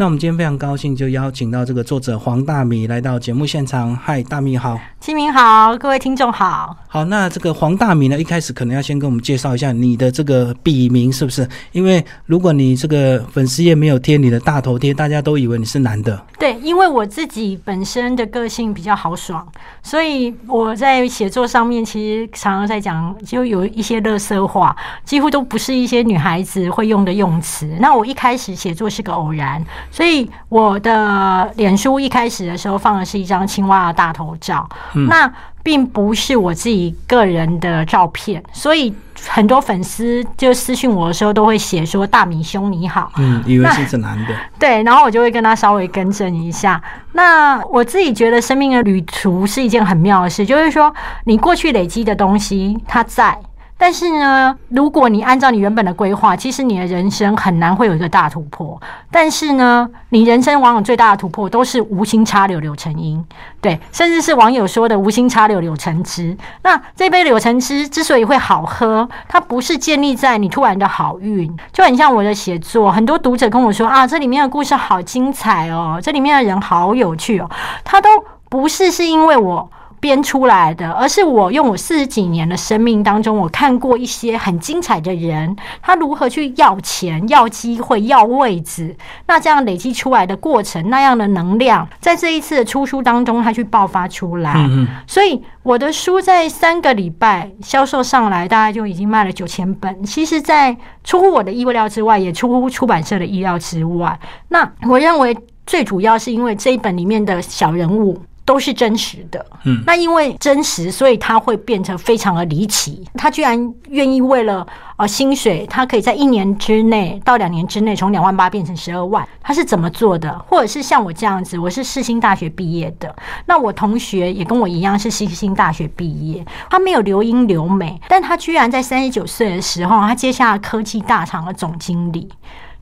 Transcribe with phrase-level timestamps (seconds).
[0.00, 3.96] 那我们今天非常高兴，就邀请到这个作者黄大米来到节目现场。
[3.96, 6.76] 嗨，大米好，清明好，各位听众好。
[6.86, 11.48] 好，那这个黄大米呢，一开始可能要先跟我们介绍一下你的这个笔名是不是？
[11.72, 16.24] 因为如果你这个粉丝页没有贴你的大头贴，大家都以为你是男的。
[16.38, 19.44] 对，因为我自己本身的个性比较豪爽，
[19.82, 27.76] 所以我在写作上面其实常常在讲，就有一些乐色话，几乎都不是一些女孩子会用的用词。
[27.80, 29.60] 那我一开始写作是个偶然。
[29.90, 34.68] 所以我的脸书一开始的时候放的是一张青蛙的大头照，
[35.08, 35.30] 那
[35.62, 38.94] 并不是我自己个人的照片，所以
[39.28, 46.80] 很多粉丝就私信我的时候都会写说“大米兄你好”，嗯，以为是是男的，对，然后我就会跟他稍微更正一下。
[47.12, 50.94] 那我自己觉得生命的旅途是一件很妙的事，就是说
[51.24, 53.38] 你过去累积的东西，它在。
[53.80, 58.78] 但是呢，如果你按照你原本的规划，其实你的人生很难会有一个大突破。
[59.08, 63.24] 但是呢，你人生往往最大的突破都是无心插柳柳成荫，
[63.60, 66.36] 对，甚至是网友说的无心插柳柳成枝。
[66.64, 72.90] 那这杯柳橙汁之所以会好喝，它不是建立在你突然的好运，就很像我的写作。
[72.90, 77.48] 很多读者跟我说啊，这里面的故事好精彩哦，这里面的人好有趣哦，
[77.84, 78.10] 他都
[78.48, 79.70] 不是是因为我。
[80.00, 88.96] 编出来的，而是我用我四十几年的生命当中，我看过一些很精彩的人，他如何去要钱、要机会、要位置，
[89.26, 94.68] 那这样累积出来的过程，那样的能量，在这一次的出书当中，他去爆发出来。
[95.06, 100.02] 所以我的书在三个礼拜销售上来，大概就已经卖了九千本。
[100.04, 104.18] 其实，在出乎我的意料之外，也出乎出版社的意料之外。
[104.48, 108.18] 那我认为最主要是因为这一本里面的小人物。
[108.48, 113.06] 都是真实的，嗯，那因为真实，所以他会变成非常的离奇。
[113.12, 120.38] 他居然愿意为了呃薪水，他可以在一年之内到两年之内从两万八变成十二万，他是怎么做的？
[120.48, 132.26] 或者是像我这样子，我是世新大学毕业的，那我同学也跟我一样是世新大学毕业，他没有留英留美，但他居然在三十九岁的时候，他接下了科技大厂的总经理。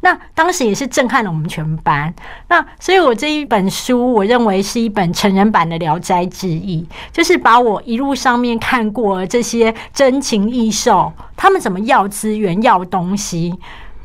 [0.07, 2.15] 那当时也是震撼了我们全班。
[2.47, 13.53] 那所以，我这一本书，我认为是一本成人版的《聊斋志异》，就是把我一路上面看过这些真情异兽，他们怎么要资源、要东西，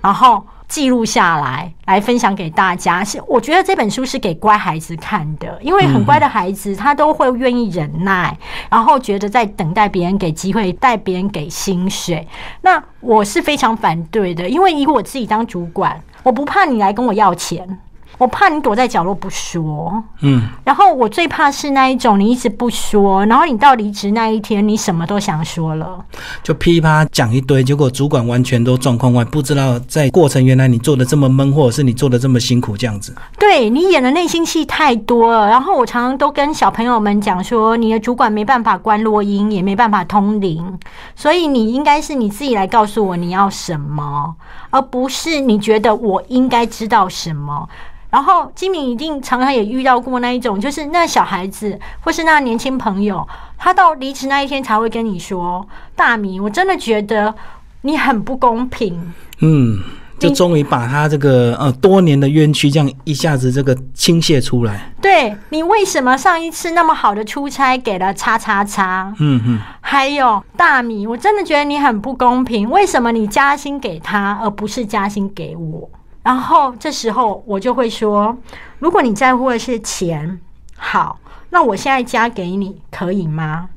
[0.01, 0.43] 然后。
[0.71, 3.03] 记录下来，来分享给大家。
[3.03, 8.33] 是我觉得这本书是给乖孩子看的，因为很乖的孩子他都会愿意忍耐，
[8.69, 12.25] 然后觉得在等待别人给机会，带别人给薪水。
[12.61, 17.77] 那我是非常反对的，因为以我自己当主管，我不怕你来跟我要钱。
[18.17, 26.05] 我怕你躲在角落不说，嗯，然后我最怕是那一种你一直不说，然后你到离职那一天，你什么都想说了，
[26.43, 33.15] 就噼啪讲一堆，结果主管完全都状况外，不知道在过程原来你做的这么闷，或者是你做的这么辛苦这样子。
[33.39, 40.77] 对你演的内心戏太多了，然后我常常都跟小朋友们讲说，你的主管没办法关录音，也没办法通灵，
[41.15, 44.35] 所以你应该是你自己来告诉我你要什么，
[44.69, 47.67] 而不是你觉得我应该知道什么。
[48.11, 53.27] 然后金敏一定常常也遇到过那一种，就是那小孩子或是那年轻朋友，
[53.57, 57.33] 他到离职那一天才会跟你说：“大米，我真的觉得
[57.81, 59.79] 你很不公平。”嗯，
[60.19, 64.91] 就终于把他这个呃多年的冤屈这样一下子这个倾泻出来。
[65.01, 69.11] 对你为什么上一次那么好的出差给了叉叉叉？
[69.19, 75.89] 嗯嗯，还有大米，我真的觉得你很不公平，为什么你加薪给他而不是加薪给我？
[76.23, 78.37] 然后这时候我就会说，
[78.79, 80.39] 如果你在乎的是钱，
[80.77, 83.69] 好，那我现在加给你可以吗？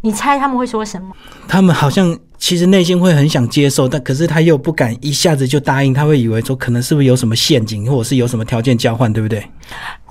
[0.00, 1.14] 你猜他们会说什么？
[1.48, 9.48] 他们好像其实内心会很想接受，但可是他又不敢一下子就答应，他会以为说可能是不是有什么陷阱，或者是有什么条件交换，对不对？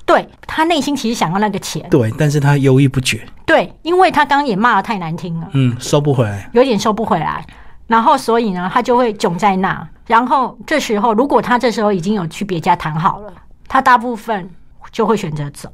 [0.06, 7.46] 对他内心其实想要那个钱，对，但是他犹豫不决，对，因为他刚刚也骂的太难听了，嗯，收不回来，有点收不回来。
[7.86, 9.86] 然后，所以呢，他就会囧在那。
[10.06, 13.32] 然后这时候，如果他这时候已经有去别家谈好了，
[13.68, 14.48] 他大部分
[14.90, 15.70] 就会选择走。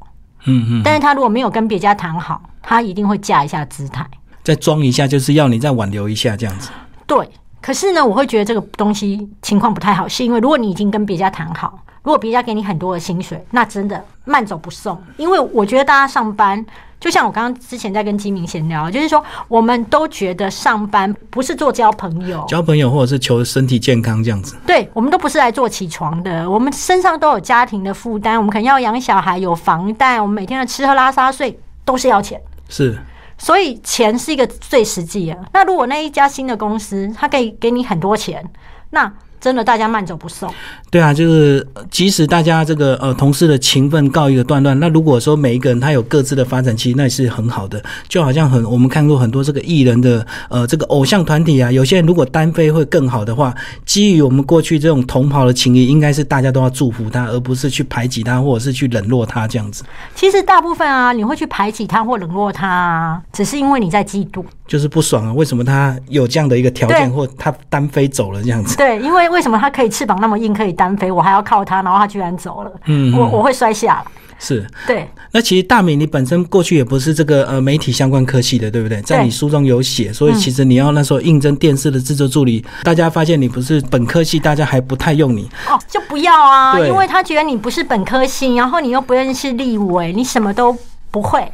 [0.46, 0.82] 嗯嗯。
[0.84, 4.06] 但是他如果没有跟别家谈好，他一定会架一下姿态，
[4.42, 6.70] 再装一下，就是要你再挽留一下这样子。
[7.06, 7.28] 对。
[7.60, 15.00] 可是呢，我会觉得这个东西情况不太好，是因为如果你已经跟别家谈好，如果别家给你很多的薪水，那真的慢走不送。
[15.16, 16.64] 因为我觉得大家上班。
[17.00, 24.54] 就像我刚刚之前在跟金明闲聊，就是说，我们都觉得上班不是做交朋友，交朋友或者是求身体健康这样子。
[24.66, 32.38] 对，我们都不是来做起床的，我们身上都有家庭的负担，我们可能要养小孩，有房贷，我们每天的吃喝拉撒睡都是要钱。
[32.68, 32.98] 是，
[33.38, 35.38] 所以钱是一个最实际的。
[35.54, 38.46] 那如果那一家新的公司，它可以给你很多钱，
[38.90, 40.52] 那真的大家慢走不送。
[40.90, 47.82] 对啊，就是呃即使大家这个呃同事的情分告一个段落，那如果说每一个人他有各自的发展，期那也是很好的。
[48.08, 53.54] 就好像很我们看过很多这个艺人的呃这个偶像团体啊，有些人如果单飞会更好的话，
[53.86, 59.84] 基于我们过去这种同袍的情谊，应该是大家都要祝福他，而不是去排挤他或者是去冷落他这样子。
[60.14, 64.44] 其实大部分啊，你会去排挤他或冷落他啊，只是因为你在嫉妒。
[64.70, 68.76] 就是不爽啊，为什么他有这样的一个条件，或他单飞走了这样子？
[68.76, 74.04] 对，因为为什么他可以翅膀那么硬，可以单飞，我还要靠他，然后他居然走了，嗯嗯我我会摔下来。
[74.38, 74.64] 是。
[74.86, 79.02] 对，那其实大米，你本身过去也不是这个呃媒体相关科系的，对不对？
[79.02, 85.50] 在你书中有写，所以其实你要那时候应征电视的制作助理，大家发现你不是本科系，大家还不太用你。
[85.68, 90.74] 哦，就不要啊，因为他觉得你不是本科系，然后你又不认识立委，你什么都
[91.10, 91.52] 不会，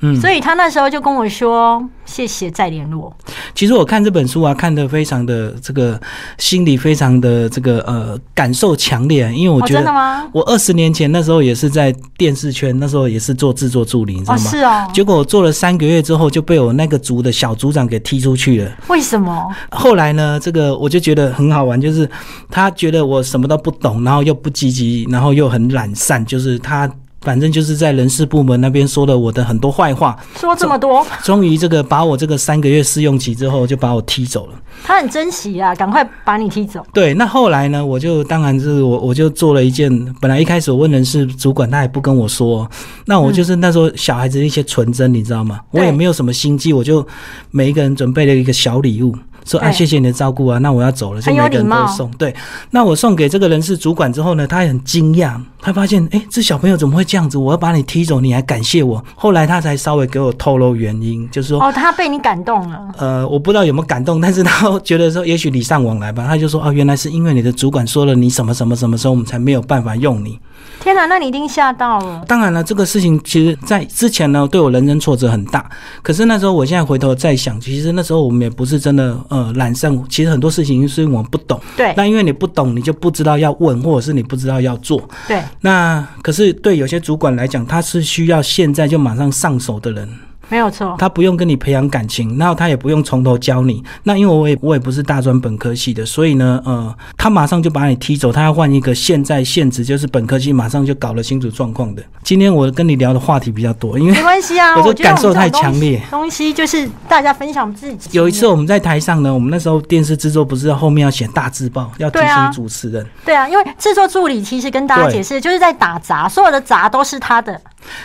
[0.00, 3.14] 嗯，所以他那时候就跟我说：“谢谢，再联络。
[3.54, 6.00] 其实我看这本书啊，看得非常的这个
[6.38, 10.26] 心里非常的这个呃感受强烈，因为我哦，觉得真的吗？
[10.32, 14.50] 我二十年前那时候也是在电视圈，那时候也是做制作助理，你知道哦，吗？
[14.50, 18.70] 是哦，结果我做了三个月之后，就被我那个组的小组长给踢出去了。
[18.88, 19.54] 为什么？
[19.70, 22.08] 后来呢，这个我就觉得很好玩，就是
[22.50, 26.90] 他觉得我什么都不懂，然后又不积极，然后又很懒散，就是他
[27.22, 34.54] 反正就是在人事部门那边说了我的很多坏话，说这么多，终于这个把我这个三个月试用期之后就把我踢走了。
[34.82, 36.84] 他很珍惜啊，赶快把你踢走。
[36.92, 39.90] 对，那后来呢，我就当然是我我就做了一件，
[40.20, 42.68] 本来一开始我问人事主管，他也不跟我说，
[43.04, 45.60] 那我就是那时候小孩子的一些纯真，你知道吗？
[45.72, 47.06] 我也没有什么心机，我就
[47.50, 49.14] 每一个人准备了一个小礼物。
[49.44, 52.10] 说啊，谢谢你的照顾啊，那我要走了，就很有每个人礼貌都送。
[52.12, 52.34] 对，
[52.70, 57.36] 那我送给这个人事主管之后呢，他也很惊讶，他发现，哎，这小朋友怎么会这样子？
[57.38, 59.02] 我要把你踢走，你还感谢我？
[59.14, 62.88] 后来他才稍微给我透露原因，就是说，哦，他被你感动了。
[62.98, 66.26] 呃，我不知道有没有感动，但是他觉得说，也许礼尚往来吧。
[66.26, 70.38] 他就说，哦，原来是因为你的主管说了你什么什么什么时候，我们才没有办法用你。
[70.80, 72.24] 天哪，那你一定吓到了。
[72.26, 75.68] 当然了，这个事情其实在之前呢，对我人生挫折很大。
[76.00, 81.60] 可是那时候，我现在回头再想，其实那时候我们也不是真的呃懒散，其实很多事情是我们不懂。
[81.76, 85.06] 对那因为你不懂，你就不知道要问，或者是你不知道要做。
[85.28, 90.08] 对，那可是对有些主管来讲，他是需要现在就马上上手的人。
[90.50, 90.94] 没有错。
[90.98, 93.82] 他不用跟你培养感情，然后他也不用从头教你。
[94.02, 102.02] 那因为我也我也不是大专本科系的，所以呢，呃，他马上就把你踢走，他要换一个现在现职就是本科系，马上就搞得清楚状况的。
[102.22, 108.10] 今天我跟你聊的话题比较多，因为没关系啊， 我这我觉得感受太强烈东西就是大家分享自己。
[108.12, 117.60] 有一次我们在台上呢，我们那时候电视制作不是后面要写大字报，要提醒主持人，对啊，因为制作助理其实跟大家解释，就是在打杂，所有的杂都是他的。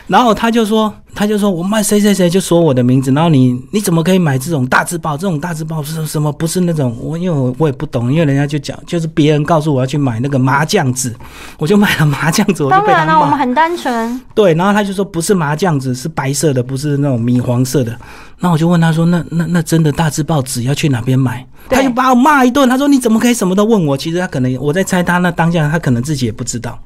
[0.08, 5.16] 然后他就说，他就说我卖谁谁谁就说我的名字，然后你你怎么可以买这种大字报？
[5.16, 6.32] 这种大字报是什么？
[6.32, 11.16] 不是那种我因为我我也不懂，因为人家就讲就是别人告诉我要去买那个麻将纸，
[11.58, 13.36] 我就买了麻将纸，我就被他当然了， 我们。
[13.36, 14.22] 很单纯。
[14.34, 17.96] 对，然后他就说不是麻将纸，是白色的，不是那种米黄色的。
[18.40, 21.46] 那我就问他说，那那那真的大字报纸要去哪边买？
[21.70, 23.98] 他就把我骂一顿，他说你怎么可以什么都问我？
[23.98, 26.80] 其实他可能我在猜他那当下他可能自己也不知道。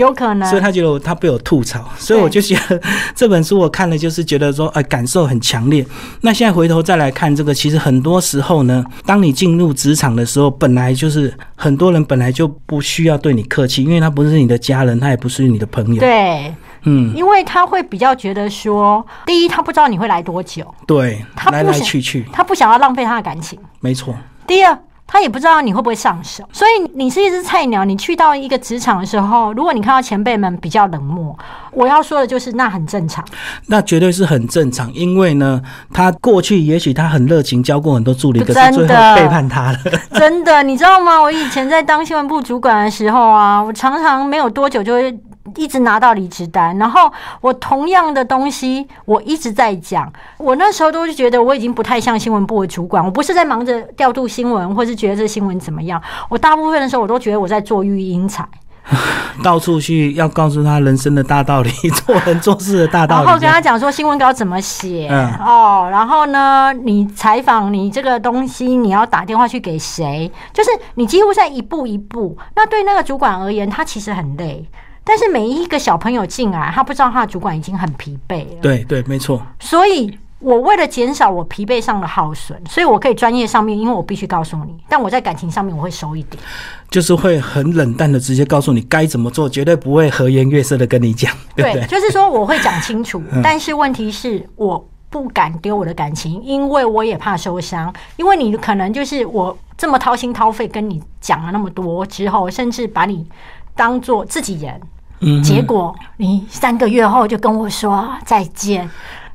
[0.00, 2.80] 有可能，所以他觉得我他被我吐槽，所以我就觉得
[3.14, 5.84] 这本书我看了，就是觉得说，哎，感受很强烈。
[6.22, 16.54] 那现在回头再来看这个，其实很多时候呢，当你进入职场的时候，本来就是很多人本来就不需要对你客气，因为他不是你的家人，他也不是你的朋友。，对，
[16.84, 24.14] 嗯，因为他会比较觉得说，第一，他不知道你会来多久，对，来来不去去，他不想要浪费他的感情；没错，
[24.46, 24.78] 第二，
[25.12, 26.44] 他也不知道你会不会上手。
[26.52, 31.36] 所以你是一只菜鸟，你去到一个职场的时候，如果你看到前辈们比较冷漠，
[31.72, 33.24] 我要说的就是那很正常。
[33.66, 35.60] 那绝对是很正常，因为呢，
[35.92, 39.78] 他过去也许他很热情，教过很多助理，可是最后背叛他了。
[40.14, 41.20] 真的，你知道吗？
[41.20, 45.12] 我以前在当新闻部主管的时候啊，我常常没有多久就会
[45.56, 58.46] 一直拿到离职单，然后我同样的东西我一直在讲，我那时候都是觉得我已经不太像新闻部的主管，我不是在忙着调度新闻，或是觉得这新闻怎么样，我大部分的时候我都觉得我在做育英才，
[59.42, 63.24] 到处去要告诉他人生的大道理，做人做事的大道理。
[63.24, 72.36] 然后跟他讲说新闻稿怎么写、嗯哦，然后呢，你采访你这个东西你要打电话去给谁，就是你几乎在一步一步。
[72.56, 74.68] 那对那个主管而言，他其实很累。
[75.10, 79.42] 但是每一个小朋友进来，他不知道他的主管已经很疲惫了，对对，没错。
[79.58, 86.40] 所以我为了减少我疲惫上的耗损，所以我可以专业上面，因为我必须告诉你，但我在感情上面我会收一点。
[86.88, 91.84] 就是会很冷淡的直接告诉你该怎么做，绝对不会和颜悦色的跟你讲， 对不对？
[91.88, 97.92] 就是说我会讲清楚， 嗯但是问题是我不敢丢我的感情，因为我也怕受伤。
[98.16, 103.26] 因为你可能就是我这么掏心掏肺跟你讲了那么多之后，甚至把你
[103.74, 104.80] 当做自己人，
[105.20, 108.90] 嗯，结果你三个月后就跟我说再见。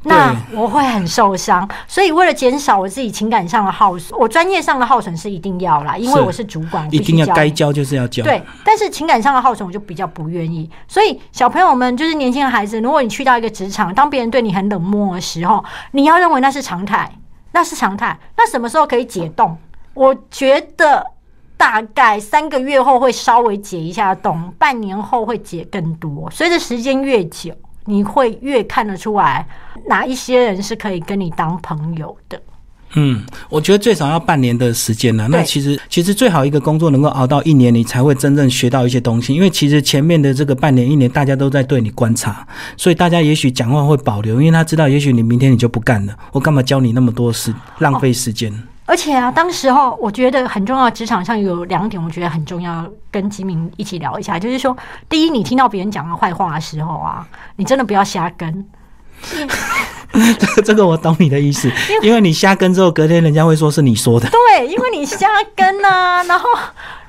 [0.08, 8.24] 那我会很受伤，所以为了减少我自己情感上的耗损，我专业上的耗损是一定要啦，因为我是主管，我一定要该教就是要教。
[8.24, 10.70] 对，但是情感上的耗损我就比较不愿意。
[10.88, 17.12] 所以小朋友们就是年轻的孩子，如果你去到一个职场，当别人对你很冷漠的时候，你要认为那是常态，
[17.54, 18.16] 那是常态。
[18.38, 19.58] 那什么时候可以解冻？
[19.96, 21.04] 我觉得
[21.58, 26.30] 大概三个月后会稍微解一下冻，半年后会解更多。
[26.32, 27.54] 随着时间越久，
[27.86, 29.48] 你会越看得出来
[29.88, 32.42] 哪一些人是可以跟你当朋友的。
[32.98, 35.28] 嗯，我觉得最少要半年的时间呢。
[35.30, 39.34] 那其实其实最好一个工作能够熬到一年，你才会真正学到一些东西。
[39.34, 42.48] 因为其实前面的这个半年一年，大家都在对你观察，
[42.78, 48.54] 所以大家也许讲话会保留，因为他知道也许你明天你就不干了，我干嘛教你那么多事，浪费时间。
[48.86, 54.38] 而且啊，当时候我觉得很重要，职场上有两点，我觉得很重要，跟吉明一起聊一下。
[54.38, 54.76] 就是说，
[55.10, 58.66] 第一，你听到别人讲的坏话的时候啊，你真的不要瞎跟。
[60.38, 61.70] 这个这个我懂你的意思，
[62.04, 64.30] 因为你瞎跟之后，隔天人家会说是你说的。
[64.30, 66.48] 对，因为你瞎跟啊，然后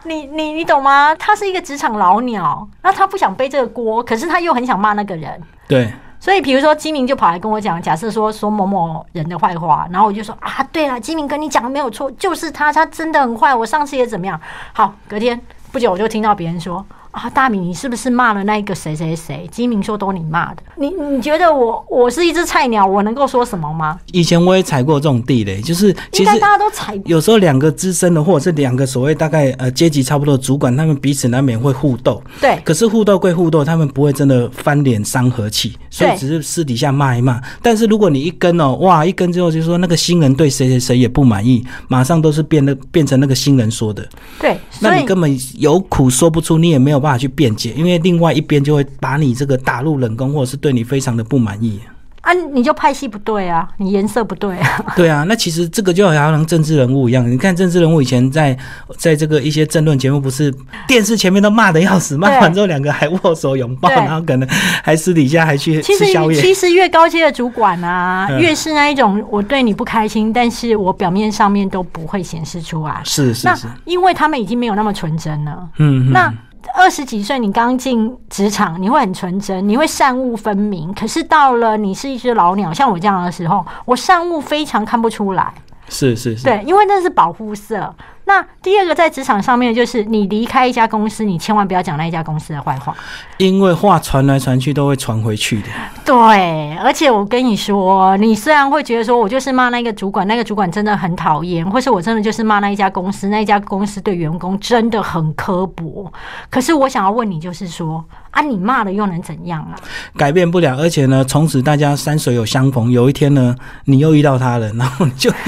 [0.05, 1.15] 你你你懂吗？
[1.17, 5.41] 他是一个职场老鸟，那他不想背这个锅，可是他又很想骂那个人。
[5.69, 14.41] 对，所以，比如说金明就跑来跟我讲，假设说说某某人的坏话，然后我就说啊，对啊，金明跟你讲的没有错，就是他，他真的很坏，我上次也怎么样。
[14.73, 16.85] 好，隔天不久我就听到别人说
[17.17, 19.49] 啊，大米你是不是骂了那个谁谁谁？
[19.51, 23.99] 金明说都你骂的，你你觉得我我是一只菜鸟，我能够说什么吗？
[24.13, 32.23] 以前我也踩过这种地雷，就是其实大家都踩有时候两个资深的，或者是两个所谓大概呃阶级差不多的主管，他们彼此难免会互斗。
[32.39, 37.41] 对可是互斗归互斗，他们不会真的翻脸伤和气，所以只是私底下骂一骂。
[37.63, 44.07] 但是如果你一跟哦，哇，一跟之后就说那个新人对谁谁谁也不满意，马上都是变得变成那个新人说的，
[44.39, 51.81] 对，那你根本有苦说不出，你也没有办法去辩解，因为另外一边就会把你这个打入冷宫，或者是对你非常的不满意。
[52.23, 58.59] 啊，你就派系不对啊，你颜色不对啊，对啊，那其实这个就好像政治人物一样，你看政治人物以前在
[58.97, 60.53] 在这个一些政论节目，不是
[60.89, 64.49] 电视前面都骂的要死，骂完之后两个还握手拥抱，然后可能
[64.83, 66.43] 还私底下还去吃宵夜。
[66.43, 73.01] 其实越高阶的主管啊，嗯越是那一种我对你不开心，但是我表面上面都不会显示出来。
[73.05, 75.57] 是是是，因为他们已经没有那么纯真了。
[75.79, 76.35] 嗯，嗯那
[76.75, 80.93] 二十几岁，你刚进职场，你会很纯真，你会善恶分明。
[80.95, 85.53] 可是到了你是一只老鸟，像我这样的时候，我善恶非常看不出来。
[85.89, 87.95] 是是是，对，因为那是保护色。
[88.29, 92.93] 那第二个在职场上面，就是你离开一家公司，你千万不要讲那一家公司的坏话。
[93.37, 95.69] 因为话传来传去都会传回去的。
[96.05, 106.13] 对，而且我跟你说，你虽然会觉得说我就是骂那个主管，那个主管真的很讨厌，或是我真的就是骂那一家公司，那一家公司对员工真的很刻薄。
[106.51, 109.79] 可是我想要问你，就是说啊，你骂了又能怎样啊？
[110.17, 113.55] 改变不了，而且呢，从此大家山水有相逢，有一天呢，
[113.85, 115.31] 你又遇到他了，然后你就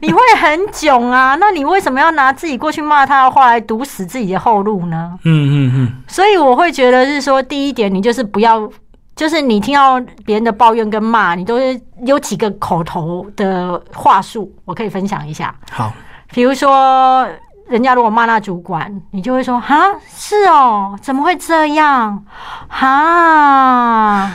[0.00, 1.36] 你会很囧啊！
[1.40, 5.18] 那你为什么要拿自己过去骂他的话来堵死自己的后路呢？
[5.24, 5.30] 嗯
[5.68, 8.68] 嗯嗯，所以我会觉得是说，第一点，你就是不要，
[9.16, 15.54] 就是你听到别人的抱怨跟骂，你都是有几个口头的话术，我可以分享一下。
[15.70, 15.92] 好，
[16.32, 17.26] 比如说，
[17.68, 22.24] 人家如果骂那主管，你就会说：“哈，是哦，怎么会这样？
[22.68, 24.30] 哈，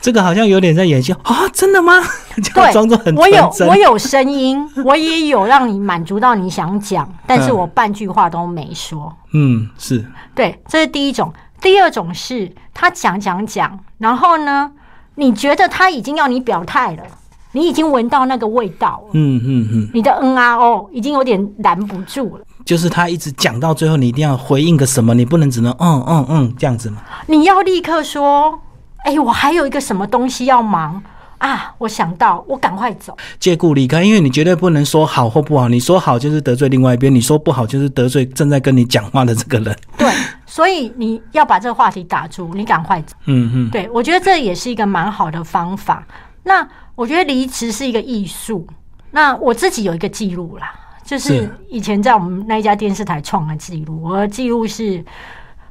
[0.00, 1.94] 这个好像有点在演戏啊，真的吗？
[2.42, 9.12] 就对装作很我有我有声音， 我也有让你满足到你想讲，但是嗯我半句话都没说。
[9.32, 11.32] 嗯，是对，这是第一种。
[11.60, 14.70] 第二种是他讲讲讲，然后呢，
[15.16, 17.02] 你觉得他已经要你表态了，
[17.50, 22.44] 你已经闻到那个味道了，嗯嗯嗯，你的嗯啊哦已经有点拦不住了。
[22.64, 26.98] 就是他一直讲到最后，你一定要回应个什么，你不能只能嗯嗯嗯这样子嘛。
[27.26, 28.60] 你要立刻说
[29.04, 31.02] ：“哎、我还有一个什么东西要忙
[31.38, 31.74] 啊！
[31.78, 33.16] 我想到，我赶快走。
[33.38, 40.12] 借故离开，因为你绝对不能说好或不好，你说好就是得罪另外一边，你说不好就是得罪正在跟你讲话的这个人。”对，
[40.44, 43.14] 所以你要把这个话题打住，你赶快走。
[43.26, 46.06] 嗯嗯，对我觉得这也是一个蛮好的方法。
[46.42, 48.66] 那我觉得离职是一个艺术。
[49.12, 50.72] 那我自己有一个记录啦，
[51.04, 55.02] 就是是以前在我们那一家电视台创的记录，我的记录是。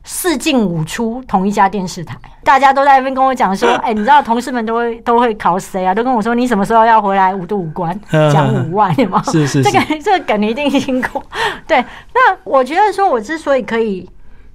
[0.10, 5.94] 四进五出，同一家电视台，大家都在那边跟我讲说， 哎、你知道同事们都会都会考谁啊？
[5.94, 7.94] 都跟我说，你什么时候要回来五度五关
[8.32, 9.22] 讲五万，有吗？
[9.26, 11.22] 是是是这个这个梗你一定听过。
[11.68, 11.84] 对，
[12.14, 14.10] 那我觉得说，我之所以可以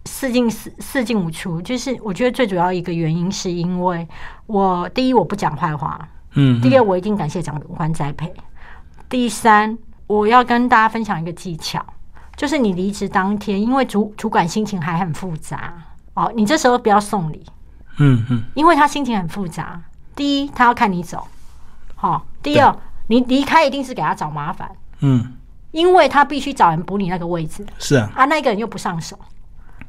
[0.07, 4.09] 四进四四进五出，就是我觉得最主要一个原因是因为
[4.47, 6.01] 我第一我不讲坏话，
[6.35, 8.33] 嗯，第二，我一定感谢长官栽培。
[9.11, 11.85] 第三，我要跟大家分享一个技巧，
[12.37, 15.75] 就是你离职当天，因为主主管心情还很复杂。
[16.15, 17.45] 哦，你这时候不要送礼，
[17.99, 19.81] 嗯嗯，因为他心情很复杂。
[20.15, 21.27] 第一，他要看你走，
[21.95, 24.71] 好、第二，你离开一定是给他找麻烦，
[25.01, 25.33] 嗯，
[25.71, 27.65] 因为他必须找人补你那个位置。
[27.79, 29.19] 是啊，啊，那个人又不上手，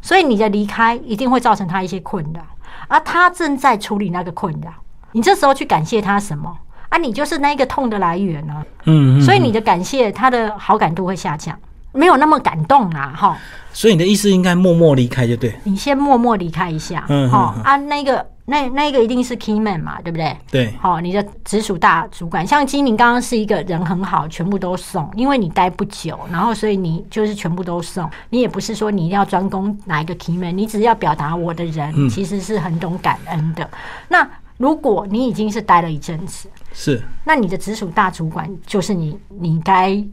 [0.02, 2.42] 所以你的离开一定会造成他一些困扰，
[2.88, 4.72] 而他正在处理那个困扰，
[5.12, 6.58] 你这时候去感谢他什么？
[6.88, 6.98] 啊？
[6.98, 11.60] 你就是那个痛的来源啊，嗯嗯，所以你的感谢他的好感度会下降，
[11.94, 13.38] 没有那么感动啦，哈。
[13.72, 17.30] 所以你的意思应该默默离开就对，你先默默离开一下，嗯嗯嗯。
[17.32, 20.38] 哈啊，那个那那个一定是 key man 嘛，对不对？
[20.52, 32.08] 对，好，你的直属大主管，像金明刚刚是一个人很好，全部都送，因为你待不久，然后所以你就是全部都送，你也不是说你一定要专攻哪一个 key man，你只是要表达我的人、嗯。
[32.08, 33.68] 其实是很懂感恩的。
[34.08, 40.04] 那如果你已经是待了一阵子，是，那你的直属大主管就是你，你该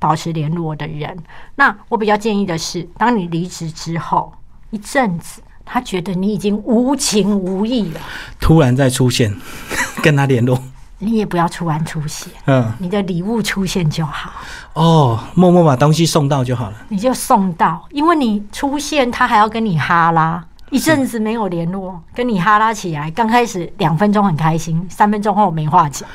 [0.00, 1.16] 保持联络的人。
[1.54, 4.32] 那我比较建议的是，当你离职之后
[4.70, 8.00] 一阵子，他觉得你已经无情无义了，
[8.40, 9.32] 突然再出现，
[10.02, 10.60] 跟他联络，
[10.98, 14.32] 你也不要突然出现，嗯，你的礼物出现就好，
[14.72, 20.44] 哦，默默把东西送到就好了，你就送到，因为你出现，他还要跟你哈拉。
[20.70, 26.08] 一阵子没有联络，跟你哈拉起来，刚开始两分钟很开心，三分钟后没话讲。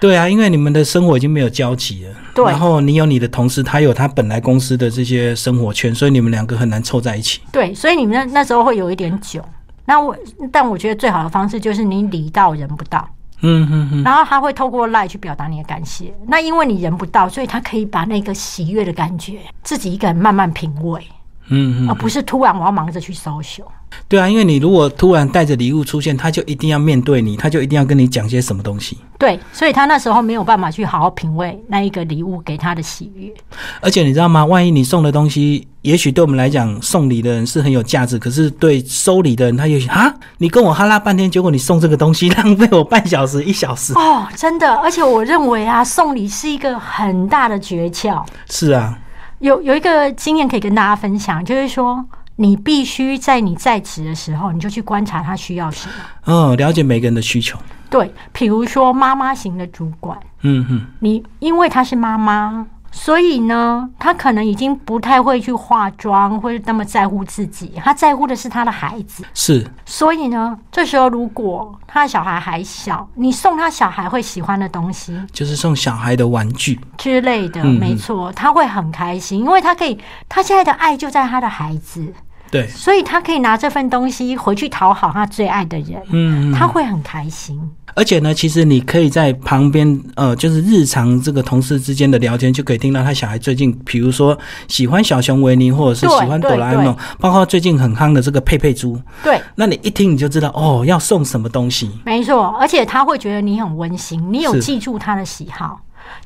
[0.00, 7.40] 对啊，因为你们的生活已经没有交集了，对然后你有你的同事，他有他本来公司的这些生活圈，所以你们两个很难凑在一起。
[7.52, 9.44] 对，所以你们那那时候会有一点久。
[9.84, 10.16] 那我，
[10.50, 13.06] 但我觉得最好的方式就是你礼到人不到，
[13.40, 16.14] 嗯嗯嗯，然后他会透过赖去表达你的感谢。
[16.26, 21.06] 那因为你人不到，所以他可以把那个喜悦的感觉自己一个人慢慢品味，
[21.48, 23.62] 嗯嗯，而不是突然我要忙着去搜秀。
[24.08, 28.96] 对啊，因为你如果突然带着礼物出现，他就一定要面对你，他就一定要跟你讲些什么东西。
[29.18, 33.32] 对，所以他那时候没有办法去好好品味那一个礼物给他的喜悦。
[33.80, 34.44] 而且你知道吗？
[34.46, 43.92] 万一你送的东西，也许对我们来讲，送礼的人是很有价值，可是对收礼的人，他也许啊，你跟我哈拉半天，结果你送这个东西，浪费我半小时、一小时。
[43.98, 48.24] 哦，真的，而且我认为啊，送礼是一个很大的诀窍。
[48.48, 48.96] 是啊，
[49.40, 52.04] 有有一个经验可以跟大家分享，就是说，
[52.40, 55.94] 你必须在你在职的时候，你就去观察他需要什么。
[56.26, 57.58] 嗯，了解每个人的需求。
[57.90, 69.24] 对，比如说妈妈型的主管，嗯哼，你因为她是妈妈，所以呢，她可能已经不太会去化妆，或者那么在乎自己，她在乎的是她的孩子。
[69.34, 76.78] 是，所以呢，这时候如果她的小孩还小，你送她小孩会喜欢的东西就是送小孩的玩具。
[76.98, 79.98] 之类的，嗯没错，她会很开心，因为她可以，
[80.28, 82.12] 她现在的爱就在她的孩子。
[82.50, 87.60] 对，所以他可以拿这份东西回去讨好他最爱的人，嗯，嗯他会很开心。
[87.94, 99.00] 而且呢，其实你可以在旁边，呃，就是日常这个同事之间的聊天，就可以听到他小孩最近，比如说喜欢小熊维尼，或者是喜欢哆啦 A 梦，包括最近很夯的这个佩佩猪。
[99.22, 101.90] 对，那你一听你就知道，哦，要送什么东西。
[102.04, 105.80] 没错，而且他会觉得你很温馨，你有是记住他的喜好。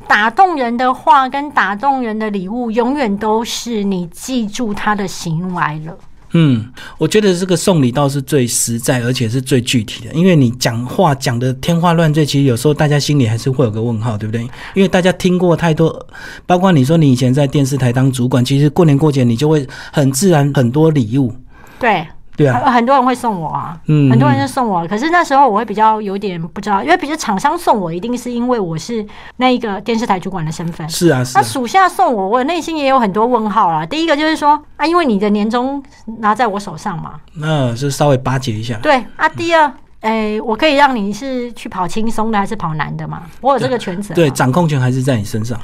[0.07, 5.97] 打动人的话跟打动人的礼物，永远都是你记住他的行为了。
[6.35, 6.65] 嗯，
[6.99, 14.43] 我觉得这个送礼倒是最实在，而且是最具体的，因为你讲话讲的天花乱坠，其实有时候大家心里还是会有个问号，对不对？
[14.75, 16.07] 因为大家听过太多，
[16.47, 21.35] 包括你说你以前在电视台当主管，其实过年过节你就会很自然很多礼物，
[21.79, 24.87] 对，对啊，很很多人会送我啊，嗯很多人就送我。
[24.89, 30.89] 可是那时候我会比较有点不知道，因为比如厂商送我，一定是因为我是那一个电视台主管的身份。
[30.89, 33.85] 是啊，是啊，那属下送我，我内心也有很多问号啦。
[33.85, 35.83] 第一个就是说啊，因为你的年终
[36.21, 38.79] 拿在我手上嘛，那是稍微巴结一下。
[38.83, 39.29] 对啊。
[39.29, 43.23] 第二，诶、我可以让你是去跑轻松的还是跑难的嘛？
[43.41, 44.15] 我有这个权责嘛。
[44.15, 45.59] 对，掌控权还是在你身上。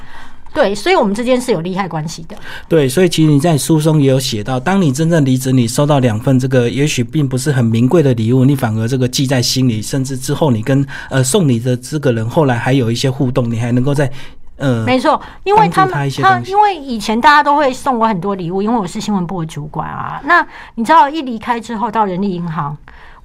[0.53, 2.35] 对，所以我们之间是有利害关系的。
[2.67, 14.11] 对，所以其实你在书中也有写到，当你真正离职，你收到两份这个也许并不是很名贵的礼物，你反而这个记在心里，甚至之后你跟呃送你的这个人后来还有一些互动，你还能够在
[14.57, 20.19] 呃没错，因为他们他因为以前大家都会送我很多礼物，因为我是新闻部的主管啊。
[20.25, 22.75] 那你知道，一离开之后到人力银行，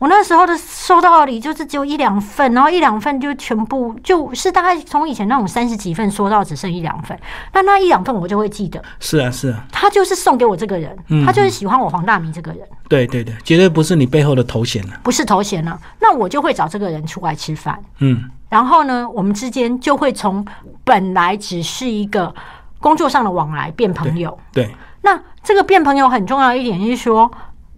[0.05, 7.19] 我那时候的收到的礼就是只有一两份，然后一两份就全部就是大概从以前那种三十几份缩到只剩一两份。
[7.55, 15.01] 那那一两份我就会记得，是啊是啊，他就是送给我这个人，嗯他就是喜欢我黄大明这个人，对对对，绝对不是你背后的头衔了。
[15.03, 15.81] 不是头衔了。
[15.99, 17.83] 那我就会找这个人出来吃饭。
[18.01, 20.47] 嗯，然后呢，我们之间就会从
[20.85, 22.35] 本来只是一个
[22.79, 24.39] 工作上的往来变朋友。
[24.53, 27.31] 对，那这个变朋友很重要一点就是说，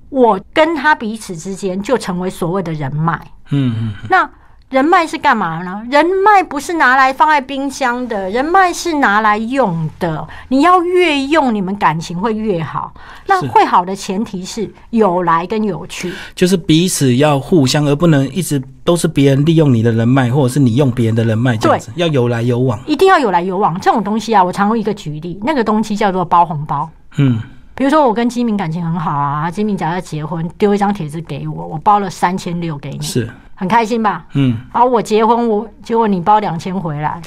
[0.09, 3.21] 我跟他彼此之间就成为所谓的人脉。
[3.51, 4.29] 嗯嗯，那
[4.69, 5.81] 人脉是干嘛呢？
[5.89, 10.27] 人脉不是拿来放在冰箱的，人脉是拿来用的。
[10.49, 12.93] 你要越用，你们感情会越好。
[13.27, 16.13] 那会好的前提是有来跟有去。
[16.35, 22.77] 就是彼此要互相，而不能一直都是别人利用你的人脉，或者是你用别人的人脉这样子，要有来有往。
[22.87, 23.79] 一定要有来有往。
[23.79, 26.91] 这种东西啊，我常用一个举例，那个东西叫做包红包。
[27.19, 27.41] 嗯，
[27.77, 34.25] 比如说我跟金明感情很好啊，金明假设结婚丢一张帖子给我，我包了三千六给你，是，很开心吧？
[34.33, 37.21] 嗯，然后我结婚，我结果你包两千回来，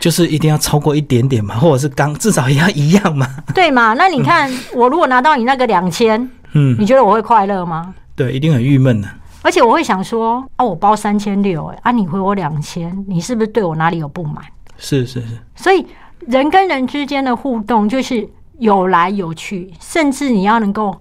[0.00, 3.26] 就是一定要超过一点点嘛，或者是刚至少也要一样嘛。
[3.54, 3.92] 对嘛？
[3.98, 6.18] 那你看，我如果拿到你那个两千，
[6.52, 7.94] 嗯，你觉得我会快乐吗？
[8.16, 9.08] 对，一定很郁闷的。
[9.42, 14.42] 而且我会想说，啊，我包三千六，哎，啊，你回我两千，你是不是对我哪里有不满？
[14.78, 15.84] 是是是，所以
[16.20, 18.26] 人跟人之间的互动就是
[18.60, 20.96] 有来有去，甚至你要能够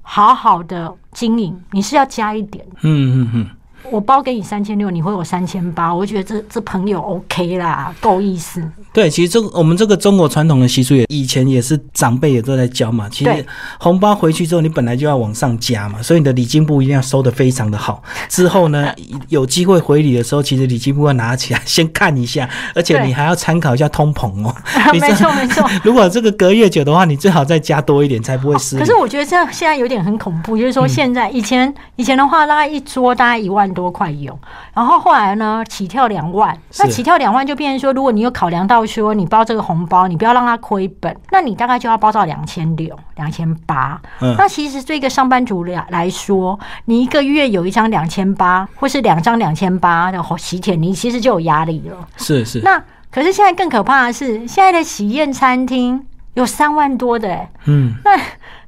[0.00, 2.64] 好好的经营，你是要加一点。
[2.82, 3.46] 嗯嗯嗯，
[3.90, 8.62] 我包给你三千六，你回我三千八，我觉得这这朋友 OK 啦，够意思。
[8.92, 13.08] 对，其实这个我们这个中国传统的习俗也以前也是长辈也都在教嘛。
[13.08, 13.46] 其实对
[13.78, 18.02] 红包回去之后，你本来就要往上加嘛，所以你的礼金部一定要收的非常的好。
[18.28, 18.92] 之后呢，
[19.28, 24.54] 有机会回礼的时候，其实礼金部要拿起来先看一下，而且你还要参考一下通膨哦。
[24.92, 25.68] 你没错没错。
[25.84, 28.80] 如果这个隔越久的话，你最好再加多一点，才不会失礼。
[28.80, 34.38] 可是我觉得这样现在有点很恐怖，就是说现在以前以前的话，大概一桌大概一万多块有，
[34.74, 44.00] 然后后来呢起跳两万，那起跳两万就变成说，如果你有考量到说你包这个红包，你不要让它亏本，那你大概就要包到两千六、两千八。
[44.20, 44.34] 嗯。
[44.36, 51.96] 那其实对一个上班族来来说，你一个月有一张两千八，或是两张两千八的喜帖，你其实就有压力了。
[52.16, 58.16] 是是，那可是现在更可怕的是，现在的喜宴餐厅有三万多的、欸，嗯，那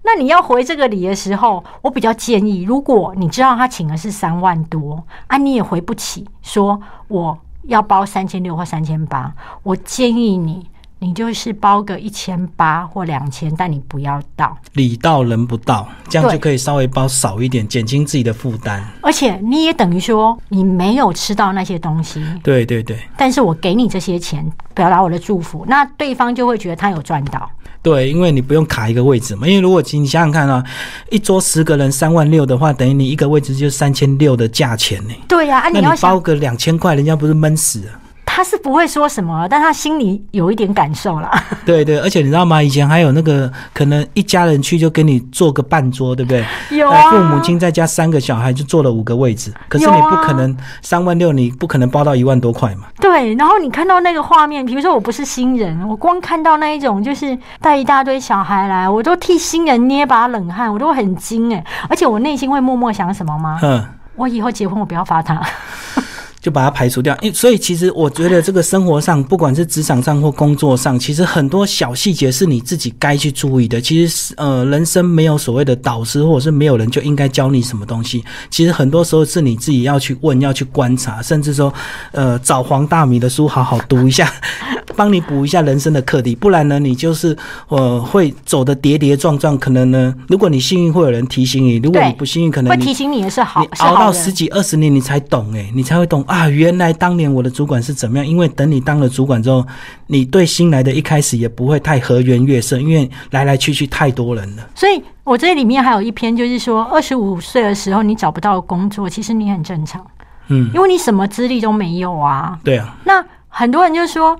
[0.05, 10.69] 那你要回这个礼的时候，我比较建议，如果你知道他请的是三万多啊，你也回不起，说我要包三千六或三千八，我建议你，
[11.03, 18.81] 你就是包个一千八或两千，但你不要到，礼到人不到，这样就可以稍微包少一点，减轻自己的负担。
[19.01, 27.51] 而且你也等于说你没有吃到那些东西，对对对但是我给你这些钱，表达我的祝福，那对方就会觉得他有赚到。
[27.83, 29.45] 对，因为你不用卡一个位置嘛。
[29.45, 30.65] 因为如果你想想看啊，
[31.11, 35.15] 一桌十个人三万六的话，等于你一个位置就是三千六的价钱呢。
[35.27, 37.99] 对呀、啊，那你包个两千块，人家不是闷死了？
[38.35, 41.31] 他是不会说什么，但他心里有一点感受啦。
[41.67, 42.63] 对对，而且你知道吗？
[42.63, 46.43] 以前还有那个可能一家人去就给你做个半桌，对不对？
[46.71, 52.87] 有父母亲再加三个小孩就坐了五个位置，可是你不可能三万六，你不可能包到一万多块嘛。
[52.99, 63.59] 对，然后你看到那个画面，比如说我不是新人，我光看到那一种就是带一大堆小孩来，我都替新人捏把冷汗，我都很惊哎，而且我内心会默默想什么吗？
[63.63, 63.85] 嗯。
[64.15, 65.41] 我以后结婚我不要发他，
[66.43, 67.17] 就把它排除掉。
[67.23, 73.81] 因所以其实我觉得这个生活上，不管是职场上或工作上，其实很多小细节是你自己该去注意的。
[73.81, 78.25] 其实呃，人生没有所谓的导师，或者是没有人就应该教你什么东西。
[78.51, 81.73] 其实很多时候是你自己要去问、要去观察，甚至说
[82.11, 84.29] 呃找黄大米的书好好读一下，
[84.97, 86.35] 帮你补一下人生的课题。
[86.35, 87.37] 不然呢，你就是
[87.69, 89.57] 呃会走的跌跌撞撞。
[89.57, 98.27] 可能呢，如果你幸运，会有人提醒你；如果你不幸运，可能会提醒你的是好你，熬到十几二十年，你才懂哎，你才会懂啊，原来当年我的主管是怎么样。
[98.27, 99.63] 因为等你当了主管之后，
[100.07, 104.67] 你对新来的一开始也不会太和颜悦色，因为来来去去太多人了。
[104.75, 110.03] 所以我这里面还有一篇，就是说二十五岁的时候你找不到工作，其实你很正常，
[110.49, 112.59] 嗯，因为你什么资历都没有啊。
[112.65, 114.35] 对啊，那很多人就说，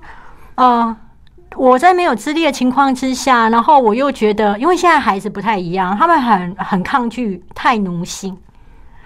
[0.55, 0.97] 呃，
[1.55, 8.35] 我在没有资历的情况之下，然后我又觉得，因为现在孩子不太一样，他们很很抗拒太奴性，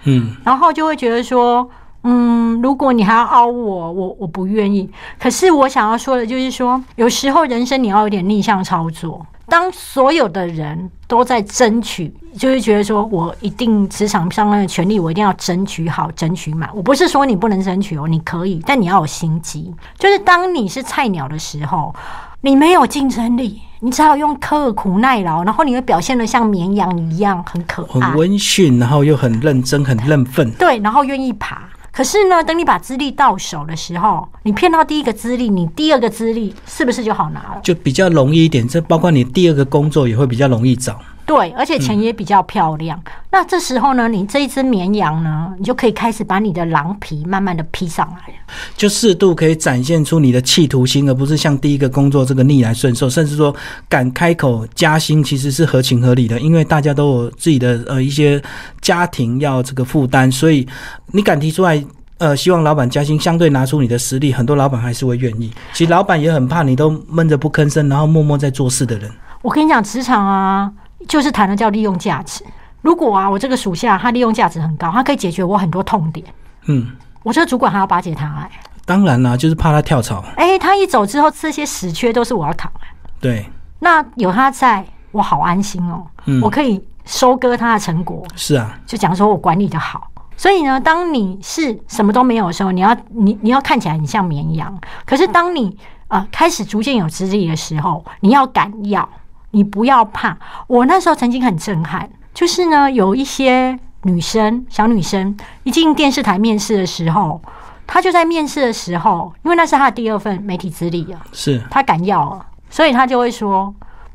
[0.04, 1.68] 嗯，然后就会觉得说，
[2.04, 4.88] 嗯，如果你还要凹我，我我不愿意。
[5.18, 9.26] 可是我想要说的就是说，有时候人生你要有点逆向操作。
[9.50, 16.68] 当所有的人都在争取，就是觉得说我一定职场上的权利，我一定要争取好、争取满。
[16.74, 19.74] 我不是说你不能争取哦，你可以，但你要有心机。
[19.98, 21.94] 就是当你是菜鸟的时候，
[22.42, 28.18] 你没有竞争力，你只好用刻苦耐劳，然后你会表现的像绵羊一样很可爱很。
[28.18, 30.50] 温驯，然后又很认真、很认份。
[30.52, 31.62] 对，然后愿意爬。
[31.98, 37.60] 可是呢，等你把资历到手的时候，你骗到第一个资历，你第二个资历是不是就好拿了？
[37.60, 40.96] 就比较容易一点，这包括你第二个工作也会比较容易找。
[41.28, 42.98] 对，而且钱也比较漂亮。
[43.30, 48.34] 那这时候呢，你这一只绵羊呢，你就可以开始把你的狼皮慢慢的披上来。
[48.74, 53.54] 就适度可以展现出你的企图心，而不是像第一个工作这个逆来顺受，甚至说
[53.90, 58.42] 敢开口加薪，其实是合情合理的，因为大家都有自己的呃一些
[58.80, 60.66] 家庭要这个负担，所以
[61.12, 61.84] 你敢提出来。
[62.20, 65.52] 呃希望老板加薪，相对拿出你的实力，很多老板还是会愿意。
[65.72, 69.08] 其实老板也很怕你都闷着不吭声，然后默默在做事的人。
[69.40, 70.68] 我跟你讲，职场啊，
[71.06, 72.44] 就是谈的叫利用价值。
[72.80, 76.26] 如果啊，我这个属下他利用价值很高，他可以解决我很多痛点，
[76.66, 76.90] 嗯，
[77.22, 78.50] 我这个主管还要巴结他哎、
[78.84, 80.24] 当然啦，就是怕他跳槽。
[80.36, 82.88] 哎、他一走之后，这些死缺都是我要扛、哎
[83.20, 83.46] 对，
[83.80, 90.08] 那有他在，我好安心哦，嗯我可以收割他的成果，是啊，就讲说我管理的好。
[90.36, 94.78] 所以呢，当你是什么都没有的时候，你要你你要看起来很像绵羊。
[95.04, 99.06] 可是当你呃开始逐渐有资历的时候，你要敢要，
[99.50, 100.36] 你不要怕。
[100.66, 107.40] 我那时候曾经很震撼，就是呢有一些女生小女生一进电视台面试的时候，
[107.86, 113.74] 她就在面试的时候，因为那是她的第二份媒体资历啊，是她敢要了，所以她就会说。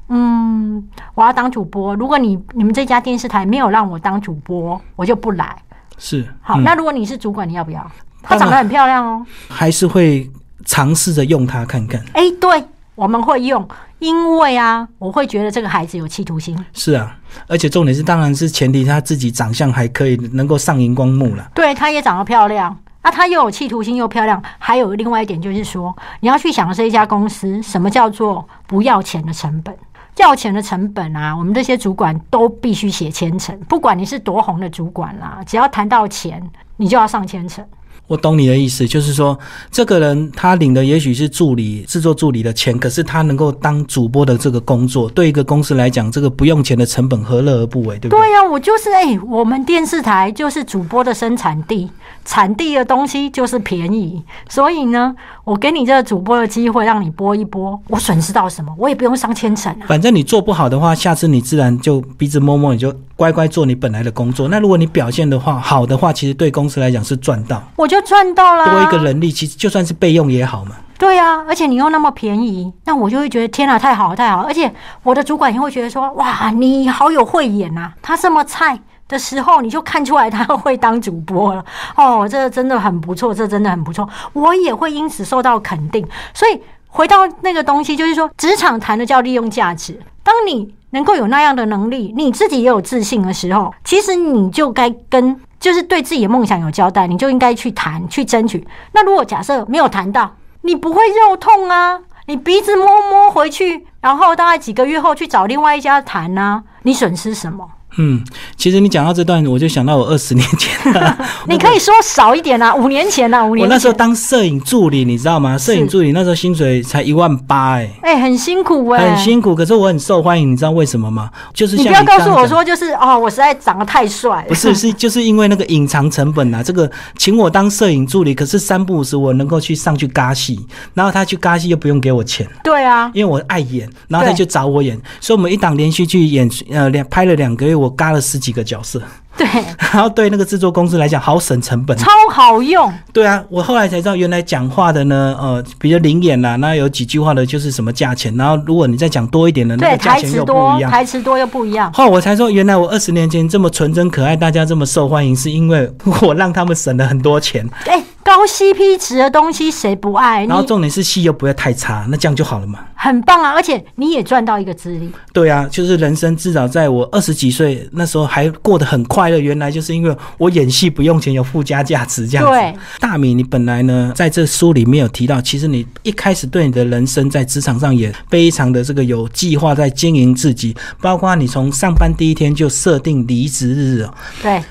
[0.09, 0.83] 嗯，
[1.15, 1.95] 我要当主播。
[1.95, 5.55] 如果你你们这家电视台没有让我当主播，我就不来。
[5.97, 6.27] 是。
[6.41, 7.91] 好，嗯那如果你是主管，你要不要？
[8.21, 9.25] 她长得很漂亮哦。
[9.47, 10.29] 还是会
[10.65, 12.03] 尝试着用她看看。
[12.13, 12.63] 哎、对，
[12.95, 13.67] 我们会用，
[13.99, 16.57] 因为啊，我会觉得这个孩子有企图心。
[16.73, 21.51] 是啊，而且重点是，当然是前提他自己长相还可以，能够上荧光幕了。
[21.55, 22.77] 对，她也长得漂亮。
[23.01, 29.75] 啊，她又有企图心又漂亮，还有另外一点就是说，你要去想这一家公司什么叫做不要钱的成本。
[30.17, 36.39] 要钱的成本啊，我们这些主管都必须写千层，不管你是多红的主管啦，只要谈到钱，
[36.77, 37.65] 你就要上千层。
[38.07, 39.37] 我懂你的意思，就是说，
[39.71, 48.19] 这个人他领的也许是助理、制作助理的钱，可是他能够当主播的这个工作，对一个公司来讲，这个不用钱的成本何乐而不为，对不对？
[48.19, 51.89] 对呀、我就是哎、我们电视台就是主播的生产地，
[52.25, 58.73] 产地的东西就是便宜，所以呢，我给你这个主播的机会，让你播一播，我损失到什么？
[58.77, 59.85] 我也不用上千层啊。
[59.87, 64.47] 反正你做不好的话，下次你自然就鼻子摸摸，你就乖乖做你本来的工作。
[64.47, 69.03] 那如果你表现的话好的话，其实对公司来讲是赚到，我就赚到了、多一个。
[69.03, 70.77] 人力，其实就算是备用也好嘛。
[70.97, 74.47] 对啊，而且你又那么便宜，那我就会觉得天啊，太好了，太好了！
[74.47, 78.79] 而且我的主管也会觉得说，哇，你好有慧眼呐、他这么菜
[79.13, 81.63] 的时候，你就看出来他 会当主播了。
[81.95, 86.05] 哦，这真的很不错，这真的很不错，我也会因此受到肯定。
[86.33, 89.99] 所以回到那个东西，就是说，职场谈的叫利用价值。
[90.23, 98.67] 当你能够有那样的能力，你自己也有自信的时候，其实你就该跟就是对自己的梦想有交代，你就应该去谈去争取。
[98.93, 107.67] 那如果假设没有谈到，你不会肉痛啊，你鼻子摸摸回去，然后大概几个月后去找另外一家谈啊，你损失什么？
[107.97, 108.23] 嗯，
[108.57, 110.71] 其实你讲到这段，我就想到我二十年前，
[111.47, 113.69] 你可以说少一点啊，五年前啊，五年前。
[113.69, 115.57] 我那时候，当摄影助理，你知道吗？
[115.57, 117.89] 摄影助理那时候薪水才一万八，哎。
[118.01, 121.29] 哎、很辛苦哎、很辛苦，可是我很受欢迎，你知道为什么吗？
[121.53, 124.41] 就是你像不要告诉我说就是哦，我实在长得太帅。
[124.41, 130.59] 了，不是，是 就是因为那个隐藏成本啊，这个请我当摄影助理，可是三不五时我能够去上去嘎戏，
[130.93, 139.01] 然后他去嘎戏又不用给我钱，对啊，因为我爱演，然后他就找我演，所以我们一档连续剧演呃两拍了两个月，我嘎了十几个角色，
[139.37, 139.45] 对，
[139.91, 141.97] 然后对那个制作公司来讲好省成本。
[141.97, 150.91] 超好用，对啊，我后来才知道，原来讲话的呢，呃，比较灵眼啦，那有几句话的就是什么价钱，然后如果你再讲多一点的，那对，台个价钱又不词多一，样。
[150.91, 151.91] 台词多又不一样。
[151.91, 155.91] 后来我才说，原来我二十年前这么纯真可爱，大家这么受欢迎，是因为
[156.21, 160.43] 我让他们省了很多钱，哎、高 CP 值的东西谁不爱？
[160.43, 162.79] 你然后重点是戏又不会太差，那这样就好了嘛。
[162.95, 165.11] 很棒啊，而且你也赚到一个资历。
[165.33, 172.51] 对啊，就是人生至少在我二十几岁那时候还过得很快乐，原来就是因为我演戏不用钱，有附加价值这样子。
[172.51, 184.13] 对，大米，你本来呢在这书里面有提到，其实你一开始对你的人生在职场上也非常的这个有计划，在经营自己，包括你从上班第一天就设定离职日哦。
[184.41, 184.63] 对，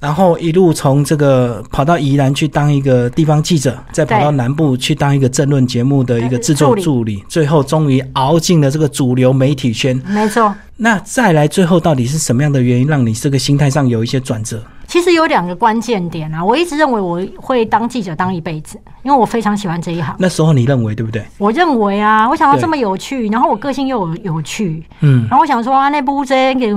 [0.00, 10.00] 然后一路从这个跑到宜兰去当一个地方记者，再跑到南部去当一个政论节目的一个制作助助理，最后终于熬进了这个主流媒体圈。
[10.06, 10.54] 没错。
[10.76, 14.62] 那再来，最后到底是什么样的原因让你这个心态上有一些转折？
[14.86, 20.16] 其实有两个关键点啊，我一直认为我会当记者当一辈子，因为我非常喜欢这一行。
[20.18, 21.22] 那时候你认为对不对？
[21.36, 26.74] 我认为啊，我想要对这么有趣，然后我个性又有有趣，嗯，然后我想说啊，那部这给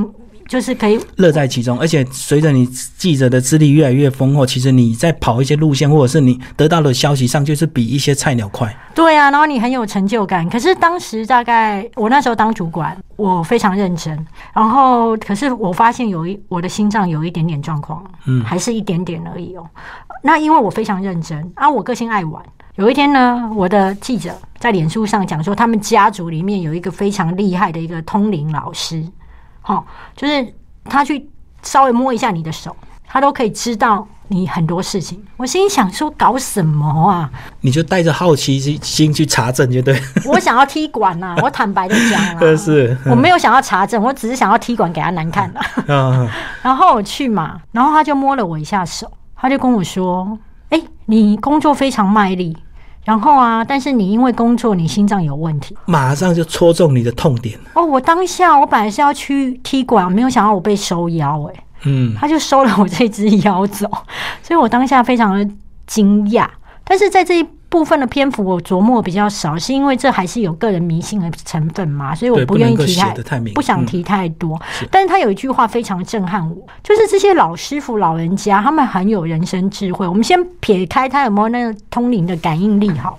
[0.48, 8.76] 就是可以乐在其中，而且随着你记者的资历越来越丰厚，其实你在跑一些路线，或者是你得到的消息上，就是比一些菜鸟快。
[8.94, 10.48] 对啊，然后你很有成就感。
[10.50, 19.66] 可是当时大概我那时候当主管，我非常认真，然后可是我发现有一我的心脏有一点点状况，嗯还是一点点而已哦。
[20.22, 22.42] 那因为我非常认真啊，我个性爱玩。
[22.76, 29.04] 有一天呢，我的记者在脸书上讲说，他们家族里面有一个非常厉害的一个通灵老师，
[29.64, 29.84] 好、
[30.16, 31.28] 就是他去
[31.64, 32.76] 稍微摸一下你的手，
[33.08, 35.24] 他都可以知道你很多事情。
[35.38, 37.32] 我心里想说，搞什么啊？
[37.62, 39.98] 你就带着好奇心去查证，就对。
[40.28, 45.62] 我想要踢馆呐，我坦白的讲啊， 是，我没有想要查证，我只是想要踢馆给他难看的。
[46.62, 50.38] 然后我去嘛，然后他就摸了我一下手，他就跟我说
[50.70, 52.58] ：“哎，你工作非常卖力。”
[53.04, 57.60] 然后啊，但是你因为工作，你心脏有问题，马上就戳中你的痛点。
[57.74, 63.88] 哦，我当下我本来是要去踢馆，没有想到我被收腰，哎，嗯，他就收了我这只腰走，
[64.42, 65.54] 所以我当下非常的
[65.86, 66.48] 惊讶。
[66.86, 74.62] 但是在这一部分的篇幅我琢磨比较少，是因为这还是有个人迷信的成分嘛，所以我不愿意提太，不想提太多。
[74.92, 80.08] 但是他有一句话非常震撼我，就是这些老师傅、老人家，他们很有人生智慧。
[80.08, 83.18] 我们先撇开他有没有那个通灵的感应力，好，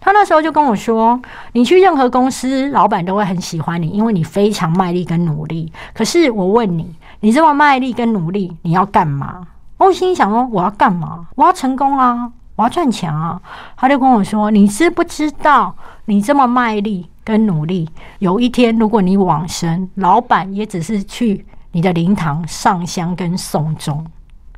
[0.00, 1.20] 他那时候就跟我说
[1.54, 5.72] ：“你去任何公司，老板都会很喜欢你，因为你非常卖力跟努力。
[5.92, 11.26] 可是我问你，你这么卖力跟努力，你要干嘛？”我心里想说：“我要干嘛？
[11.34, 13.40] 我要成功啊！”我要赚钱啊！
[13.76, 15.74] 他就跟我说：“你知不知道，
[16.06, 17.88] 你这么卖力跟努力，
[18.18, 24.04] 有一天如果你往生，老板也只是去你的灵堂上香跟送终，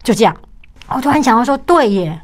[0.03, 0.35] 就这样。”
[0.89, 2.21] 我突然想到说：“对耶，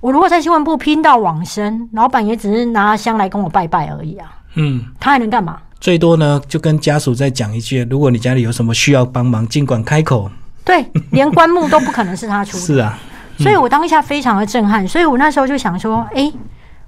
[0.00, 4.30] 我如果在新闻部拼到往生，老板也只是拿香来跟我拜拜而已啊。
[4.56, 5.58] 嗯，他还能干嘛？
[5.80, 10.30] 最多呢，就跟家属再讲一句：如果你家里有什么需要帮忙，尽管开口。
[10.64, 12.56] 对，连棺木都不可能是他出。
[12.60, 12.98] 是啊。”
[13.38, 16.32] 所以我当下非常的震撼，所以我那时候就想说，哎，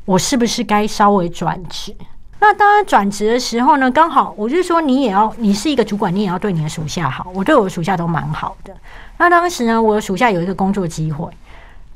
[0.05, 1.95] 我是不是该稍微转职？
[2.39, 7.27] 那当然转职的时候呢，刚好我就说，你也要，你是一个主管，你也要对你的属下好。
[7.35, 8.77] 我对我的属下都蛮好的。
[9.17, 11.31] 那当时呢，我的属下有一个工作机会，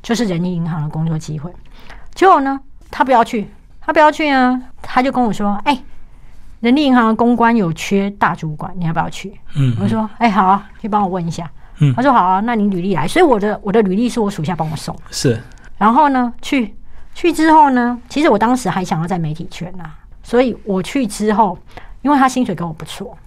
[0.01, 1.51] 就是人力银行的工作机会。
[2.15, 2.59] 结果呢，
[2.89, 3.47] 他不要去，
[3.79, 5.79] 他不要去呢，他就跟我说，哎，
[6.59, 9.39] 人力银行的公关有缺大主管，你要不要去？
[9.55, 11.49] 嗯，我说，哎，好啊，可以帮我问一下。
[11.95, 14.95] 他说好啊，那你履历来，所以我的我的履历是我属下帮我送。
[15.09, 15.41] 是，
[15.77, 16.75] 然后呢，去
[17.15, 21.57] 去之后呢，其实我当时还想要在媒体圈啊，所以我去之后，
[22.01, 23.17] 因为他薪水跟我不错，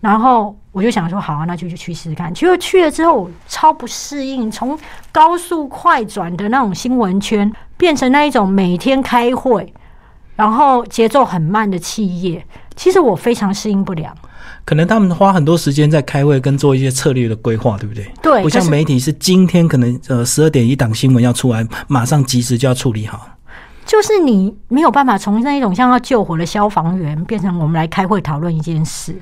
[0.00, 2.32] 然后我就想说好啊，那就去去试试看。
[2.32, 4.78] 结果去了之后，超不适应，从
[5.10, 9.72] 高速快转的那种新闻圈，变成那一种每天开会，
[10.36, 12.44] 然后节奏很慢的企业，
[12.76, 14.14] 其实我非常适应不了。
[14.64, 18.08] 可能他们花很多时间在开会跟做一些策略的规划，对不对？
[18.22, 23.28] 对，不像媒体是今天可能呃十二点一档新闻要出来，马上及时就要处理好。
[23.84, 29.16] 就是你没有办法从那一种像要救火的消防员变成我们来开会讨论一件事。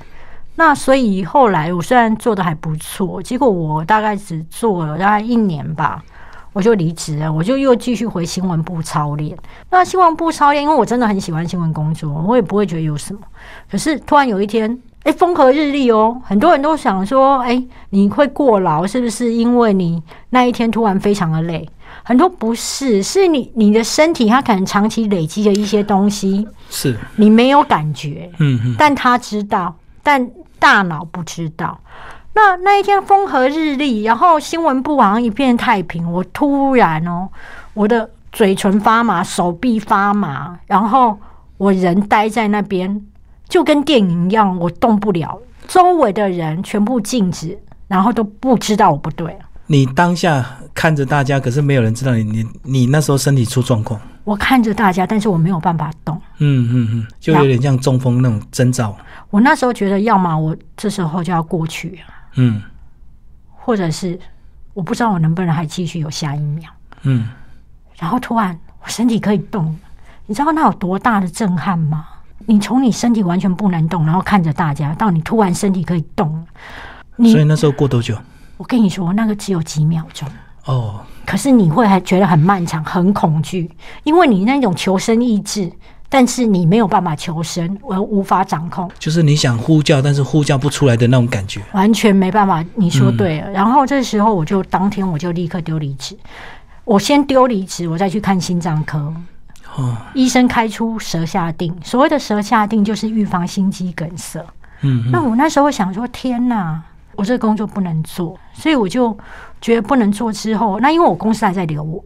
[0.53, 6.03] 那所以后来我虽然做的还不错，结果我大概只做了大概一年吧，
[6.53, 9.35] 我就离职了，我就又继续回新闻部操练。
[9.71, 13.19] 那新闻部操练，因为我真的很喜欢新闻工作，我也不会觉得有什么。
[13.71, 14.79] 可是突然有一天。
[15.03, 21.67] 哎，风和日丽哦，很多人都想说，哎，你会过劳，是不是因为你那一天突然非常的累？
[22.03, 31.79] 很多不是，是你你的身体它可能长期累积的一些东西，是你没有感觉，嗯嗯，但他知道，但大脑不知道。
[32.33, 37.27] 那那一天风和日丽，然后新闻部好像一片太平，我突然哦，
[37.73, 41.17] 我的嘴唇发麻，手臂发麻，然后
[41.57, 43.01] 我人待在那边。
[43.51, 45.37] 就跟电影一样，我动不了，
[45.67, 47.59] 周围的人全部静止，
[47.89, 49.37] 然后都不知道我不对。
[49.67, 53.99] 你当下看着大家，可是没有人知道你，你你那时候身体出状况。
[54.23, 56.15] 我看着大家，但是我没有办法动。
[56.37, 58.95] 嗯嗯嗯，就有点像中风那种征兆。
[59.29, 61.99] 我那时候觉得，要么我这时候就要过去，
[62.35, 62.61] 嗯，
[63.49, 64.17] 或者是
[64.73, 67.27] 我不知道我能不能还继续有下一秒，嗯，
[67.97, 69.77] 然后突然我身体可以动，
[70.25, 72.07] 你知道那有多大的震撼吗？
[72.51, 76.45] 你从你身体完全不能动，然后看着大家，到你突然身体可以动，
[77.17, 78.13] 所以那时候过多久？
[78.57, 80.27] 我跟你说，那个只有几秒钟
[80.65, 80.99] 哦。
[81.25, 83.71] 可是你会还觉得很漫长、很恐惧，
[84.03, 85.71] 因为你那种求生意志，
[86.09, 88.91] 但是你没有办法求生，而无法掌控。
[88.99, 92.61] 就是你想呼叫，但是呼叫不出来的那种感觉，完全没办法。
[92.75, 93.49] 你说对了。
[93.51, 96.17] 然后这时候我就当天我就立刻丢离职，
[96.83, 99.13] 我先丢离职，我再去看心脏科。
[100.13, 104.43] 医生开出舌下定，所谓的舌下定就是预防心肌梗塞。
[104.81, 106.81] 嗯，那我那时候想说，天哪，
[107.15, 109.15] 我这个工作不能做，所以我就
[109.61, 110.31] 觉得不能做。
[110.33, 112.03] 之后，那因为我公司还在留我，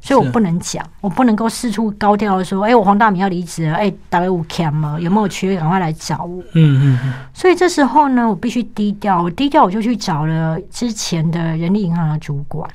[0.00, 6.42] 所以我不能讲，我不能够四处高调的说，哎，我黄大明要离职了，哎，大概五 cam 了，有没有缺，赶快来找我。
[6.52, 7.12] 嗯嗯。
[7.32, 12.68] 所以这时候呢，我必须低调，我低调，我就去找了之前的人力银行的主管。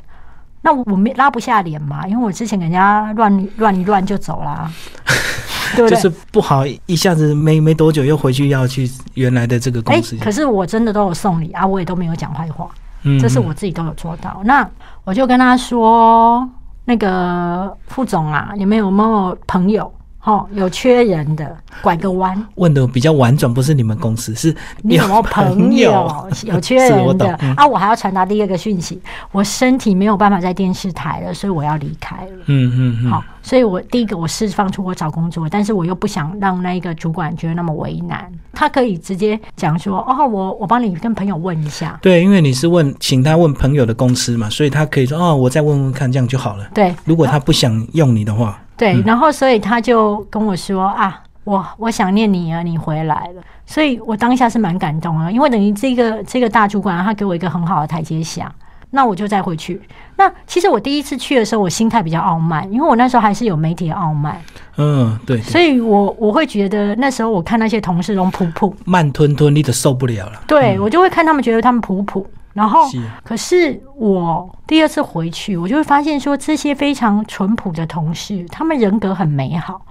[0.65, 4.67] 那我没拉不下脸嘛，因为我之前给人家乱乱一乱就走了，
[5.77, 10.17] 对就是不好一下子没没多久又回去要去原来的这个公司。
[10.17, 12.67] 可是我真的都有送礼啊，我也都没有讲坏话。
[13.03, 14.41] 嗯这是我自己都有做到。
[14.43, 14.67] 那
[15.03, 16.49] 我就跟他说，
[16.85, 19.93] 那个副总啊，你们有没有朋友？
[20.25, 22.45] 哦，有缺人的，拐个弯。
[22.55, 26.27] 问的比较婉转，不是你们公司，是你有没有朋友？
[26.45, 27.37] 有缺人的。
[27.41, 27.53] 嗯。
[27.55, 27.65] 啊？
[27.65, 28.99] 我还要传达第二个讯息，
[29.31, 32.31] 我身体没有办法在电视台了，所以我要离开了。
[32.47, 46.67] 嗯嗯嗯，好，所以我第一个我释放出我找工作，但是我又不想让那一个主管觉得那么为难，他可以直接讲说，哦，我我帮你跟朋友问一下，对，因为你是问请他问朋友的公司嘛，所以他可以说哦，我再问问看，这样就好了。
[46.73, 46.93] 对。
[47.03, 58.51] 如果他不想用你的话，对，然后所以他就跟我说啊，我我想念你啊，你回来了，所以我当下是蛮感动啊，因为等于这个这个大主管他给我一个很好的台阶下。
[58.91, 59.81] 那我就再回去。
[60.15, 64.39] 那其实我第一次去的时候，我心态比较傲慢，因为我那时候还是有媒体的傲慢，
[64.77, 70.41] 嗯，对，对所以我我会觉得那时候我看那些同事都普普，慢吞吞，你都受不了了。
[70.47, 72.87] 对我就会看他们觉得他们普普，然后
[73.21, 79.81] 可是我第二次回去，我就会发现说，这些非常淳朴的同事，他们人格很美好，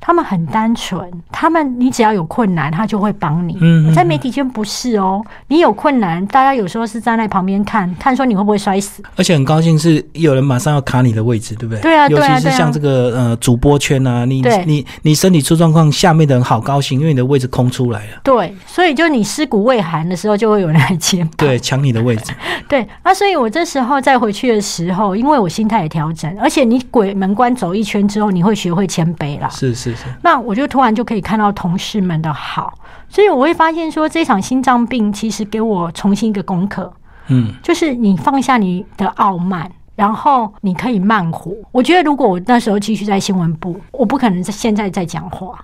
[0.00, 3.56] 他们很单纯，他们你只要有困难，他就会帮你。
[3.60, 9.02] 嗯嗯在媒体圈不是哦，你有困难，大家有时候是站在旁边看看说你会不会摔死。
[9.16, 11.80] 而且很高兴是有人马上要卡你的位置，对不对？
[11.82, 21.26] 对啊尤其是像这个呃主播圈啊，你你你身体出状况，下面的人好高兴，因为你的位置空出来了，对，所以就你尸骨未寒的时候，就会有人来接。
[21.36, 22.32] 对，抢你的位置。
[22.68, 29.48] 对啊，所以我这时候再回去的时候，因为我心态也调整，而且你鬼门关走一圈之后，你会学会谦卑啦。
[29.50, 32.72] 是是是，那我就突然就可以看到同事们的好，
[33.08, 36.92] 所以我会发现说，这场心脏病其实给我重新一个功课，
[37.28, 39.70] 嗯，就是你放下你的傲慢。
[39.98, 41.50] 然后你可以慢活。
[41.72, 45.58] 我觉得如果我那时候继续在新闻部，我不可能在现在在讲话。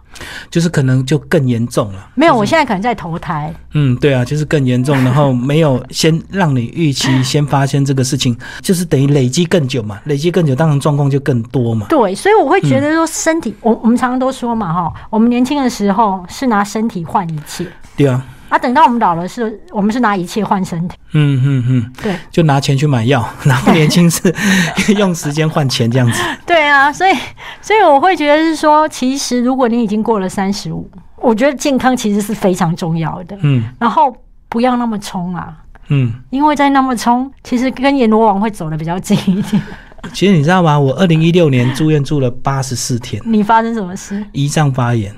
[0.50, 2.10] 就是可能就更严重了。
[2.16, 3.54] 没有，我现在可能在投胎。
[3.74, 11.86] 嗯，对啊，就是更严重，然后没有先让你预期 先发现这个事情，就是等于累积更久嘛，累积更久，当然状况就更多嘛。
[11.88, 17.66] 对，所以我会觉得说，身体，我我们常常都说嘛，哈，我们年轻的时候是拿身体换一切，
[17.96, 18.24] 对啊，
[18.54, 20.96] 啊，等到我们老了是，我们是拿一切换身体。
[21.12, 24.32] 嗯嗯嗯，对就拿钱去买药， 然后年轻是
[24.96, 26.22] 用时间换钱这样子。
[26.46, 27.12] 对啊，所以
[27.60, 34.16] 所以我会觉得是说，其实如果你已经过了三十五，我觉得健康其实是非常重要的，嗯然后
[34.48, 35.52] 不要那么冲啊。
[35.88, 39.60] 嗯，因为在那么冲，其实跟阎罗王会走的比较近一点。
[40.12, 40.78] 其实你知道吗？
[40.78, 44.24] 我二零一六年住院住了八十四天，你发生什么事？
[44.32, 45.12] 胰脏发炎，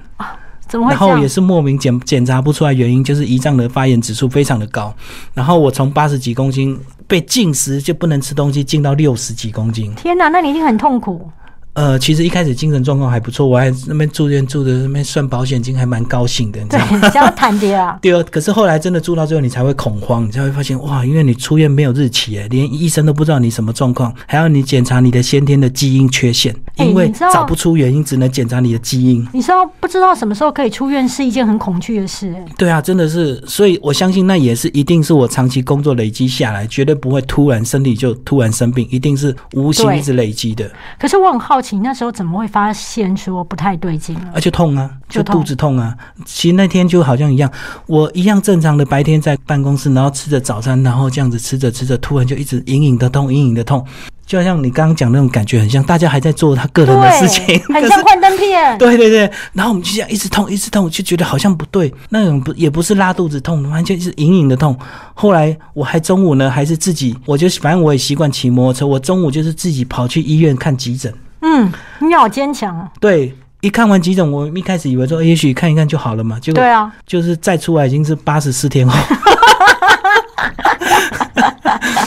[0.68, 1.28] 怎么会然后也？
[1.28, 4.94] 是莫名检检查不出来原因，就是胰脏的发炎指数非常的高。
[5.34, 9.92] 然后我从八十几公斤被禁食就不能吃东西，进到六十几公斤。
[9.94, 11.30] 天哪，那你一定很痛苦。
[11.76, 17.98] 呃，其实一开始精神状况还不错，我还那边住院住的那边算保险金，还蛮高兴的，你知对道吗？，想要谈跌啊。
[18.00, 29.28] 对啊，可是后来真的住到最后，你才会恐慌，你才会发现哇，因为你出院没有日期，哎，连医生都不知道你什么状况，还要你检查你的先天的基因缺陷，因为找不出原因，只能检查你的基因。
[29.34, 44.30] 你知道不知道什么时候可以出院是一件很恐惧的事、欸对啊，真的是，所以我相信那也是一定是我长期工作累积下来，绝对不会突然身体就突然生病，一定是无形一直累积的，可是我很好奇，那时候怎么会发现说不太对劲了？
[44.34, 45.96] 而且痛啊，就肚子痛啊。
[46.24, 47.50] 其实那天就好像一样，
[47.86, 53.84] 我一样正常的白天在办公室，然后吃着早餐，然后这样子吃着吃着，突然就一直隐隐的痛，隐隐的痛，
[54.26, 58.76] 就好像你刚刚讲那种感觉，很像大家还在做他个人的事情，很像幻灯片。
[58.78, 64.76] 对对对，然后我们就这样一直痛，一直痛，就觉得好像不对，那种不也不是拉肚子痛，完全是隐隐的痛。
[65.14, 71.12] 后来我还中午呢，还是自己，我就反正我也习惯骑摩托车，我中午就是自己跑去医院看急诊。
[71.48, 72.90] 嗯，你好坚强啊。
[73.00, 78.98] 对，一看完几种，我一开始以为说，也许看一看就好了嘛，结果对啊，就是再出来已经是八十四天后。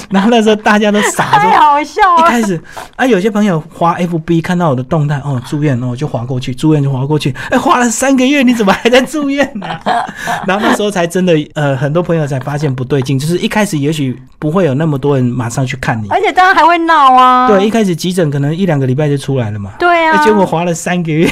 [0.11, 1.59] 然后那时候大家都傻太。
[1.59, 2.19] 好笑了。
[2.19, 2.59] 一开始
[2.95, 9.67] 啊，有些朋友滑 FB 看到我的动态，哦，住院，哦，就滑过去，住院就滑过去，哎，滑了三个月，你怎么还在住院呢、
[10.47, 17.47] 然后那时候才真的，呃，很多朋友才发现不对劲，就是一开始也许不会有那么多人马上去看你，而且当然还会闹啊。
[17.47, 21.29] 对，一开始急诊可能一两个礼拜就出来了嘛，对啊哎，结果滑了三个月，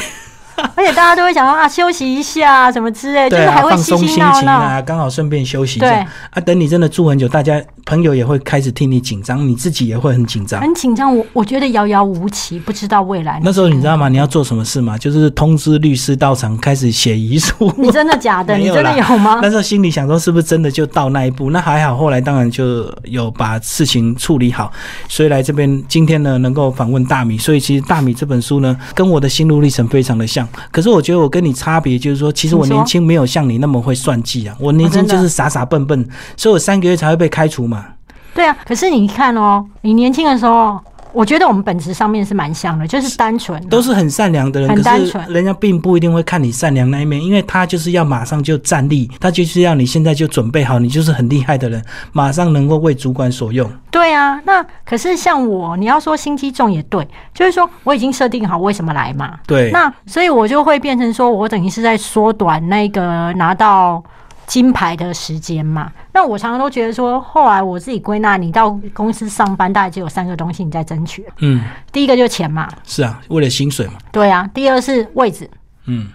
[0.75, 4.39] 而且大家都会想说啊，休息一下什么之类，就是还会心嘻闹闹。
[4.39, 6.41] 情啊，刚好顺便休息一对下啊。
[6.41, 10.59] 等你真的住很久，大家朋友也会开始替你紧张，你自己也会很紧张。
[10.59, 13.39] 很紧张，我我觉得遥遥无期，不知道未来。
[13.43, 14.09] 那时候你知道吗？
[14.09, 14.97] 你要做什么事吗？
[14.97, 17.71] 就是通知律师到场开始写遗书。
[17.77, 18.57] 你真的假的？
[18.57, 19.39] 你真的有吗？
[19.41, 21.51] 那时候心里想说，是不是真的就到那一步？
[21.51, 24.71] 那还好，后来当然就有把事情处理好，
[25.07, 27.37] 所以来这边今天呢能够访问大米。
[27.37, 30.46] 所以其实大米这本书呢，跟我的心路历程非常的像。
[30.71, 37.85] 可是我觉得我跟你差别就是说，其实我年轻没有像你那么会算计啊，我年轻就是傻傻笨笨，所以我三个月才会被开除嘛。
[38.33, 40.79] 对啊，可是你看哦，你年轻的时候。
[41.17, 44.69] 我觉得我们本质上面是蛮像的，就是单纯，都是很善良的人。
[44.69, 53.67] 很单纯，人家并不一定会看你善良那一面，因为他就是要马上就站立，他就是要你现在就准备好，你就是很厉害的人，马上能够为主管所用。
[53.89, 57.03] 对啊，那可是像我，你要说心机重也对，
[57.33, 59.39] 就是说我已经设定好为什么来嘛。
[59.47, 64.03] 对，那所以我就会变成说我等于是在缩短那个拿到。
[64.47, 71.23] 金牌的时间嘛，那我常常都觉得说，后来我自己归纳，你到公司上班，大概就有三个东西你在争取。
[71.39, 73.95] 嗯，第一个就是钱嘛，是啊，为了薪水嘛。
[74.11, 75.49] 对啊，第二是位置，
[75.85, 76.07] 嗯，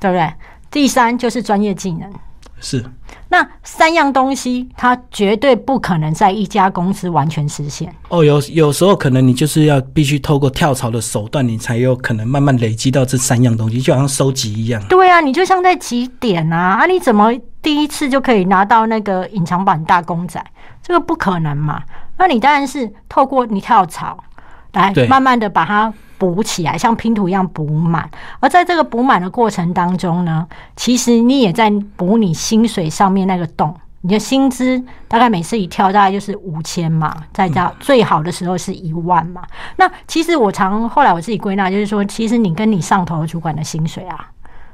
[0.00, 0.30] 对不对？
[0.70, 2.12] 第三就是专业技能。
[2.60, 2.84] 是，
[3.28, 7.94] 那三样东西，它绝对不可能在一家公司完全实现。
[8.08, 14.82] 哦，有有时候可能你就是要必须透过跳槽的手段，你才有可能慢慢累积到这三样东西，就好像收集一样。
[14.88, 17.32] 对啊，你就像在集点啊，啊，你怎么
[17.62, 20.44] 第一次就可以拿到那个隐藏版大公仔？
[20.82, 21.82] 这个不可能嘛？
[22.16, 24.18] 那你当然是透过你跳槽
[24.72, 25.92] 来慢慢的把它。
[26.18, 28.10] 补起来，像拼图一样补满。
[28.40, 30.46] 而在这个补满的过程当中呢，
[30.76, 33.74] 其实你也在补你薪水上面那个洞。
[34.00, 39.42] 你的薪资大概每次一跳，大概就是五千嘛，再加最好的时候是一万嘛。
[39.76, 44.28] 那其实我常后来我自己归纳，就是说，其实你跟你上头主管的薪水啊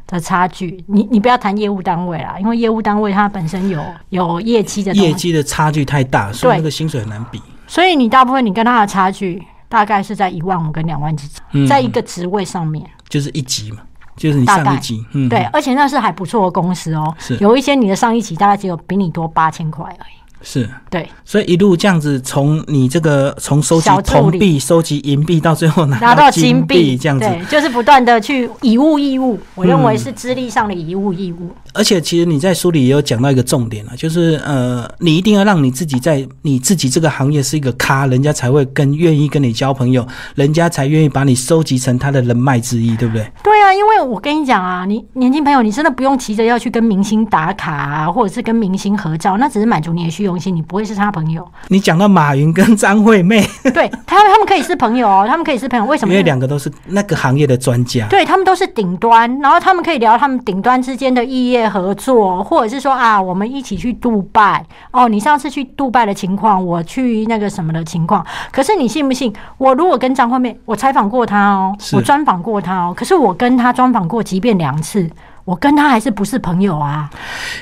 [0.06, 7.40] 的差距，你你不要谈业务单位啦，因为业务单位它本身有有业绩的业绩的差距太大，所以那个薪水很难比。
[7.66, 9.42] 所以你大部分你跟他的差距。
[9.74, 13.78] 大概是在一万五跟两万之间，在一个职位上面，就是一级嘛，
[14.16, 17.36] 就是你上一级，嗯，对，而且那是还不错的公司哦，是。
[17.38, 20.14] 有一些你的上一级大概只有比你多八千块而已。
[20.42, 20.70] 是。
[20.88, 29.40] 对，所以一路这样子，从你这个从收集铜币、收集银币，到最后拿到金币，这样子，就是不断的去以物易物。
[29.56, 31.50] 我认为是资历上的以物易物。
[31.74, 43.22] 而且，其实你在书里也有讲到一个重点啊，就是呃，你一定要让你自己在你自己这个行业是一个咖，人家才会更愿意跟你交朋友，人家才愿意把你收集成他的人脉之一，对不对？
[43.42, 51.14] 对啊，因为我跟你讲啊，你年轻朋友，你真的不用急着要去跟明星打卡啊，或者是跟明星合照，那只是满足你的虚荣心，你不会是他。
[51.14, 53.40] 朋友，你讲到马云跟张 惠妹，
[53.72, 56.12] 对他们，他们可以是朋友哦，他们可以是朋友，为什么？
[56.12, 69.32] 因为两个都是那个行业的专家，对他们都是顶端，然后他们可以聊他们顶端之间的异业合作，或者是说啊，我们一起去杜拜哦，你上次去杜拜的情况，我去那个什么的情况，可是你信不信？
[69.58, 75.10] 我如果跟张惠妹，我采访过她哦，我专访过她哦，可是我跟她专访过，即便两次。
[75.44, 77.10] 我跟他还是不是朋友啊？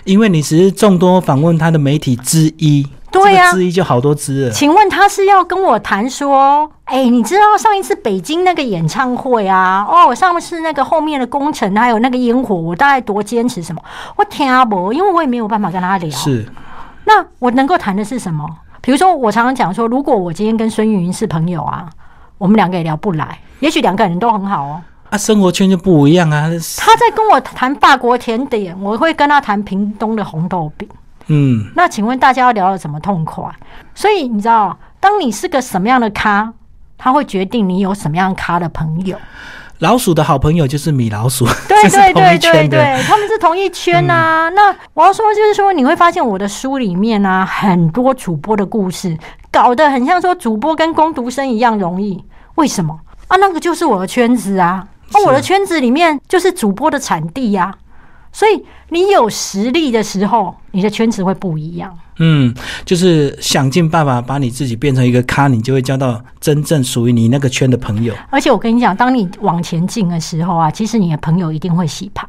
[0.04, 4.50] 因为你只是众多访问他的媒体之一，对呀，之一就好多只。
[4.52, 9.84] 请问他是要跟我谈说，哎，你知道上一次北京那个演唱会啊？
[9.88, 13.82] 哦，上次那个后面的工程还有那个烟火，我大概多坚持什么？
[14.16, 16.10] 我听不，因为我也没有办法跟他聊。
[16.10, 16.46] 是，
[17.04, 18.48] 那我能够谈的是什么？
[18.80, 21.88] 比如说，我常常讲说，如果我今天跟孙云云是朋友啊，
[22.38, 24.80] 我们两个也聊不来，也许两个人都很好哦。
[25.12, 26.48] 啊，生活圈就不一样啊！
[26.78, 30.88] 他在跟我谈法国甜点，我会跟他谈屏东的红豆饼。
[31.26, 33.44] 嗯，那请问大家要聊的怎么痛快？
[33.94, 36.50] 所以你知道，当你是个什么样的咖，
[36.96, 39.14] 他会决定你有什么样咖的朋友。
[39.80, 44.50] 老鼠的好朋友就是米老鼠，对 对对对对，他们是同一圈呐。
[44.54, 49.14] 那我要说，就是说，你会发现我的书里面啊，很多主播的故事，
[49.50, 52.24] 搞得很像说主播跟攻读生一样容易。
[52.54, 52.98] 为什么
[53.28, 53.36] 啊？
[53.36, 54.88] 那个就是我的圈子啊。
[55.14, 57.74] 哦，我的圈子里面就是主播的产地呀，
[58.32, 61.96] 所以你有实力的时候，你的圈子会不一样。
[62.18, 62.54] 嗯，
[62.84, 68.14] 就是想尽办法把你自己变成一个咖，你就会交到真正属于你那个圈的朋友。
[68.30, 72.26] 而且我跟你讲，当你往前进的时候啊，其实你的朋友一定会洗牌。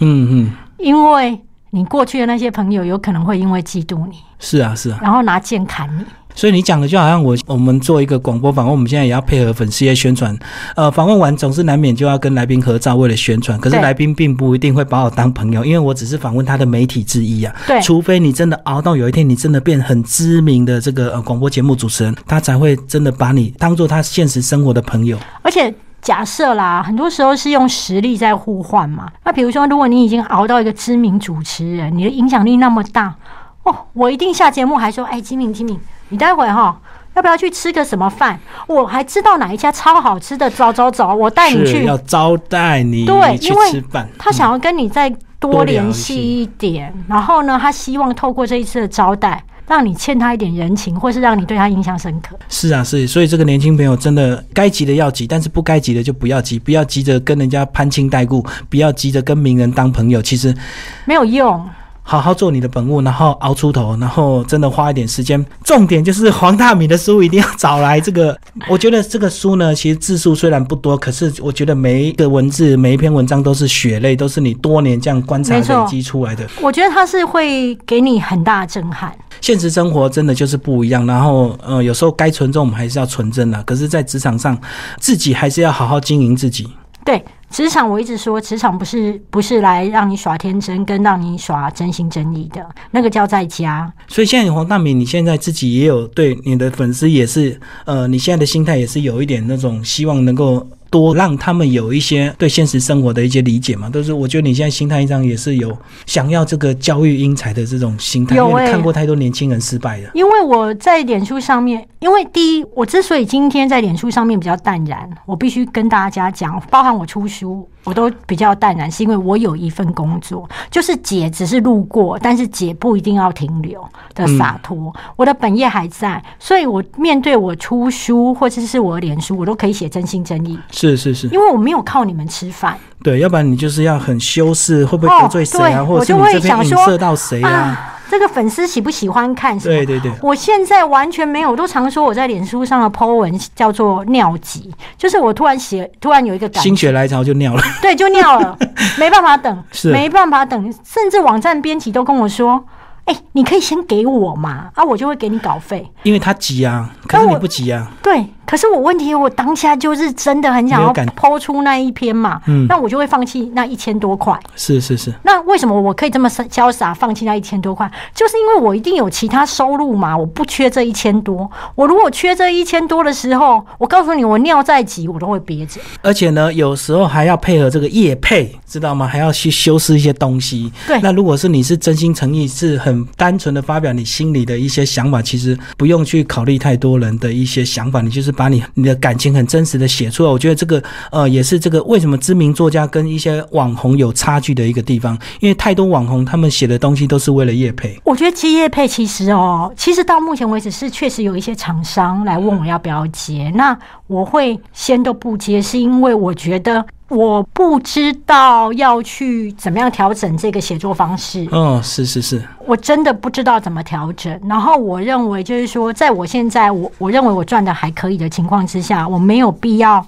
[0.00, 6.04] 嗯嗯，因为你过去的那些朋友有可能会因为嫉妒你，是啊是啊，然后拿剑砍你。
[6.34, 10.36] 所以你讲的就好像我我们做一个广播访问，我们现在也要配合粉丝业宣传。
[10.76, 13.58] 呃，访问完总是难免就要跟来宾合照，为了宣传。
[13.58, 17.54] 可是来宾并不一定会把我当朋友，因为我只是访问他的媒体之一啊。
[17.66, 25.18] 对，除非你真的熬到有一天你真的变很知名的这个呃广播节目主持人，他才会真的把你当做他现实生活的朋友。
[25.42, 29.08] 而且假设啦，很多时候是用实力在互换嘛。
[29.24, 33.14] 那比如说，如果你已经熬到一个知名主持人，你的影响力那么大
[33.62, 35.78] 哦，我一定下节目还说，哎，金敏，金敏，
[36.12, 36.78] 你待会哈。
[37.14, 38.40] 要不要去吃个什么饭？
[38.66, 41.84] 我还知道哪一家超好吃的，走走走，我带你去。
[41.84, 43.84] 要招待你，对，因为
[44.18, 46.90] 他想要跟你再多联系一点。
[47.06, 52.34] 然后呢，他希望透过这一次的招待，让你欠他一点人情，或是让你对他印象深刻。
[52.48, 60.56] 是啊，是，所以这个年轻朋友真的该急的要急，但是不该急的就不要急，不要急着跟人家攀亲带故，不要急着跟名人当朋友，其实
[61.04, 61.62] 没有用。
[62.02, 65.44] 好好做你的本务，然后熬出头，然后真的花一点时间。
[65.64, 68.00] 重点就是黄大米的书一定要找来。
[68.00, 68.36] 这个，
[68.68, 76.46] 我觉得这个书呢，其实字数虽然不多，可是我觉得每一个文字、每一篇文章都是血泪，都是你多年这样观察累积出来的。
[76.60, 79.12] 我觉得它是会给你很大的震撼。
[79.40, 84.56] 现实生活真的就是不一样，然后呃，有时候该纯真我们还是要纯真的，可是，在职场上，
[85.00, 86.68] 自己还是要好好经营自己。
[87.04, 93.92] 对职场，我一直说，职场不是不是来让你耍天真，跟让你耍真心真意的，那个叫在家。
[94.08, 103.88] 所以现在黄大明，你现在自己也有对你的粉丝也是，呃，你现在的心态也是有一点那种希望能够多让他们有一些对现实生活的一些理解嘛。
[103.88, 110.10] 都是我觉得你现在心态上也是有想要这个教育英才的这种心态，欸因为你看过太多年轻人失败的。
[110.12, 123.82] 因为我在脸书上面，因为第一，我之所以今天在脸书上面比较淡然，我必须跟大家讲，包含我出书，我都比较淡然，是因为我有一份工作，就是姐只是路过，但是姐不一定要停留
[124.14, 124.94] 的洒脱。
[125.16, 130.58] 我的本业还在，所以我面对我出书或者是我的脸书，我都可以写真心真意，
[130.90, 132.76] 是是是，因为我没有靠你们吃饭。
[133.02, 137.50] 对，要不然你就是要很修饰，会不会哦得罪谁啊，对或者是我就会你这边影想说射到谁啊？
[137.50, 139.74] 啊，这个粉丝喜不喜欢看什么？
[139.74, 147.62] 对对对，我现在完全没有，我都常说我在脸书上的 po 文叫做尿急，就是我突然写，突然有一个感觉，心血来潮就尿了。
[147.80, 148.56] 对，就尿了，
[148.98, 152.64] 没办法等，是没办法等，甚至网站编辑都跟我说。
[153.04, 155.84] 哎、你可以先给我嘛，啊，我就会给你稿费。
[156.04, 157.90] 因为他急啊，可是你不急啊。
[158.00, 164.38] 对，可是我问题，我当下就是真的很想要抛出那一篇嘛，嗯那我就会放弃那一千多块。
[164.56, 167.90] 是是是，那为什么我可以这么潇洒放弃那一千多块？
[168.14, 171.50] 就是因为我一定有其他收入嘛，我不缺这一千多。
[171.74, 175.80] 我如果缺这一千多的时候，我告诉你，我尿再急我都会憋着。
[176.02, 179.06] 而且呢，有时候还要配合这个业配，知道吗？
[179.06, 180.72] 还要去修饰一些东西。
[180.86, 190.30] 对那如果是你是真心诚意，是很单纯的发表你心里的一些想法，其实不用去考虑太多人的一些想法，你就是把你你的感情很真实的写出来。
[190.30, 197.98] 我觉得这个呃，也是这个为什么知名作家跟一些网红有差距的一个地方，因为太多网红他们写的东西都是为了叶配。
[198.04, 203.76] 我觉得接叶配其实哦，其实到目前为止是确实有一些厂商来问我要不要接，那
[204.06, 211.46] 我会先都不接，是因为我觉得我不知道要去怎么样调整这个写作方式。
[211.52, 214.40] 哦，是是是，我真的不知道怎么调整。
[214.48, 220.04] 然后我认为就是说，在我现在我我认为我赚的还可以的情况之下，我没有必要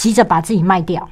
[0.00, 1.06] 急着把自己卖掉。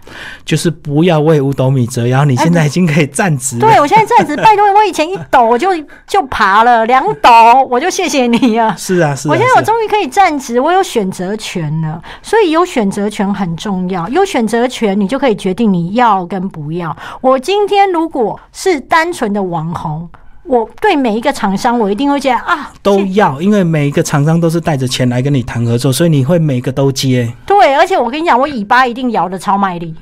[0.46, 3.60] 就是不要为五斗米折腰，你现在已经可以站直了。
[3.60, 5.68] 对我现在站直，拜托，我以前一抖我就
[6.08, 7.30] 就爬了，两抖
[7.68, 8.74] 我就谢谢你啊。
[8.78, 9.30] 是啊，是啊。
[9.30, 14.08] 我现在我终于可以站直，我有选择权了，所以有选择权很重要。
[14.08, 16.96] 有选择权，你就可以决定你要跟不要。
[17.20, 20.08] 我今天如果是单纯的网红，
[20.48, 27.30] 我对每一个厂商，我一定会觉得啊，都要，因为每一个厂商都是带着钱来跟你谈合作，所以你会每个都接。
[27.46, 29.94] 对，而且我跟你讲，我尾巴一定摇的超卖力，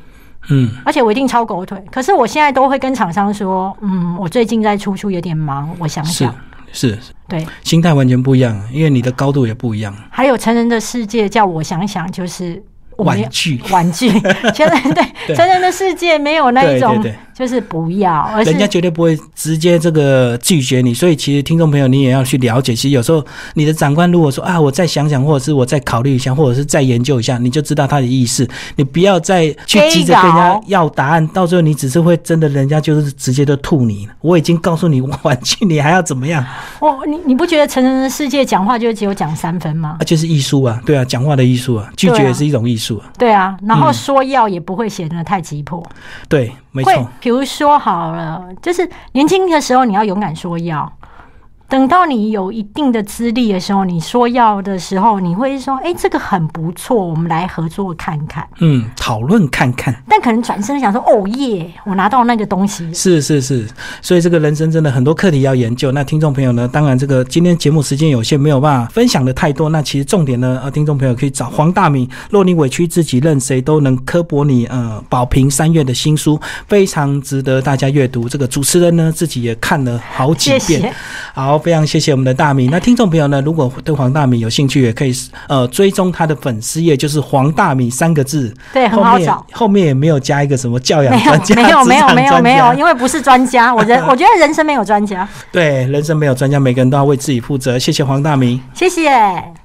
[0.49, 1.77] 嗯，而且我一定超狗腿。
[1.91, 6.33] 可是我现在都会跟厂商说，嗯，我最近在出书有点忙，我想想。
[6.73, 9.95] 是，对，心态完全不一样，因为你的高度也不一样。
[10.11, 12.63] 还有成人的世界，叫我想想，就是
[12.99, 14.11] 玩具，玩具，
[14.55, 17.03] 成人对对成人的世界没有那一种，
[17.37, 22.75] 就是不要，而人家绝对不会直接这个拒绝你，所以其实听众朋友你也要去了解。
[22.75, 23.23] 其实有时候
[23.53, 28.49] 你的长官如果说啊，我再想想，或者是我再考虑一下，或者是再研究一下，你就知道他的意思。
[28.77, 34.09] 你不要再去急着跟人家要答案，到最后你只是会真的人家就是直接就吐你。
[34.23, 36.43] 我已经告诉你玩具，你还要怎么样？
[36.81, 40.03] 我 你你不觉得成人的世界讲话就只有讲三分吗啊，？
[40.05, 45.85] 就是艺术啊，对啊，讲话的艺术啊，拒绝也是一种艺术啊，对啊，然后嗯说要也不会显得太急迫，
[46.29, 46.51] 对，
[46.85, 50.91] 会，比如说好了，就是年轻的时候你要勇敢说要。
[51.69, 58.47] 等到你有一定的资历的时候，你说要的时候，你会说：“哎、这个很不错，我们来合作看看。
[58.59, 62.93] 嗯，讨论看看。”但可能转身想说：“哦耶，我拿到那个东西。
[62.95, 63.69] 是是是，
[64.01, 65.91] 所以这个人生真的很多课题要研究。
[65.93, 69.69] 那听众朋友呢，当然这个今天节目时间有限，没有办法分享的太多。
[69.69, 72.09] 那其实重点呢，呃，听众朋友可以找黄大明。
[72.31, 74.67] 若你委屈自己，任谁都能刻薄你。
[74.67, 78.29] 呃，宝瓶三月的新书非常值得大家阅读。
[78.29, 80.61] 这个主持人呢自己也看了好”几遍。
[80.61, 80.95] 谢谢。
[81.35, 82.69] 好，非常谢谢我们的大米。
[82.69, 85.13] 那听众朋友呢，如果对黄大米有兴趣，也可以
[85.49, 88.55] 呃追踪他的粉丝页，就是黄大米三个字。
[88.73, 89.45] 对，很好找。
[89.53, 95.29] 后面也没有加一个什么教养专家，没有没有没有没有，因为不是专家，我人 我觉得人生没有专家。
[95.51, 97.79] 对，人生没有专家，每个人都要为自己负责。
[97.79, 98.61] 谢谢黄大米。
[98.75, 99.57] 谢谢。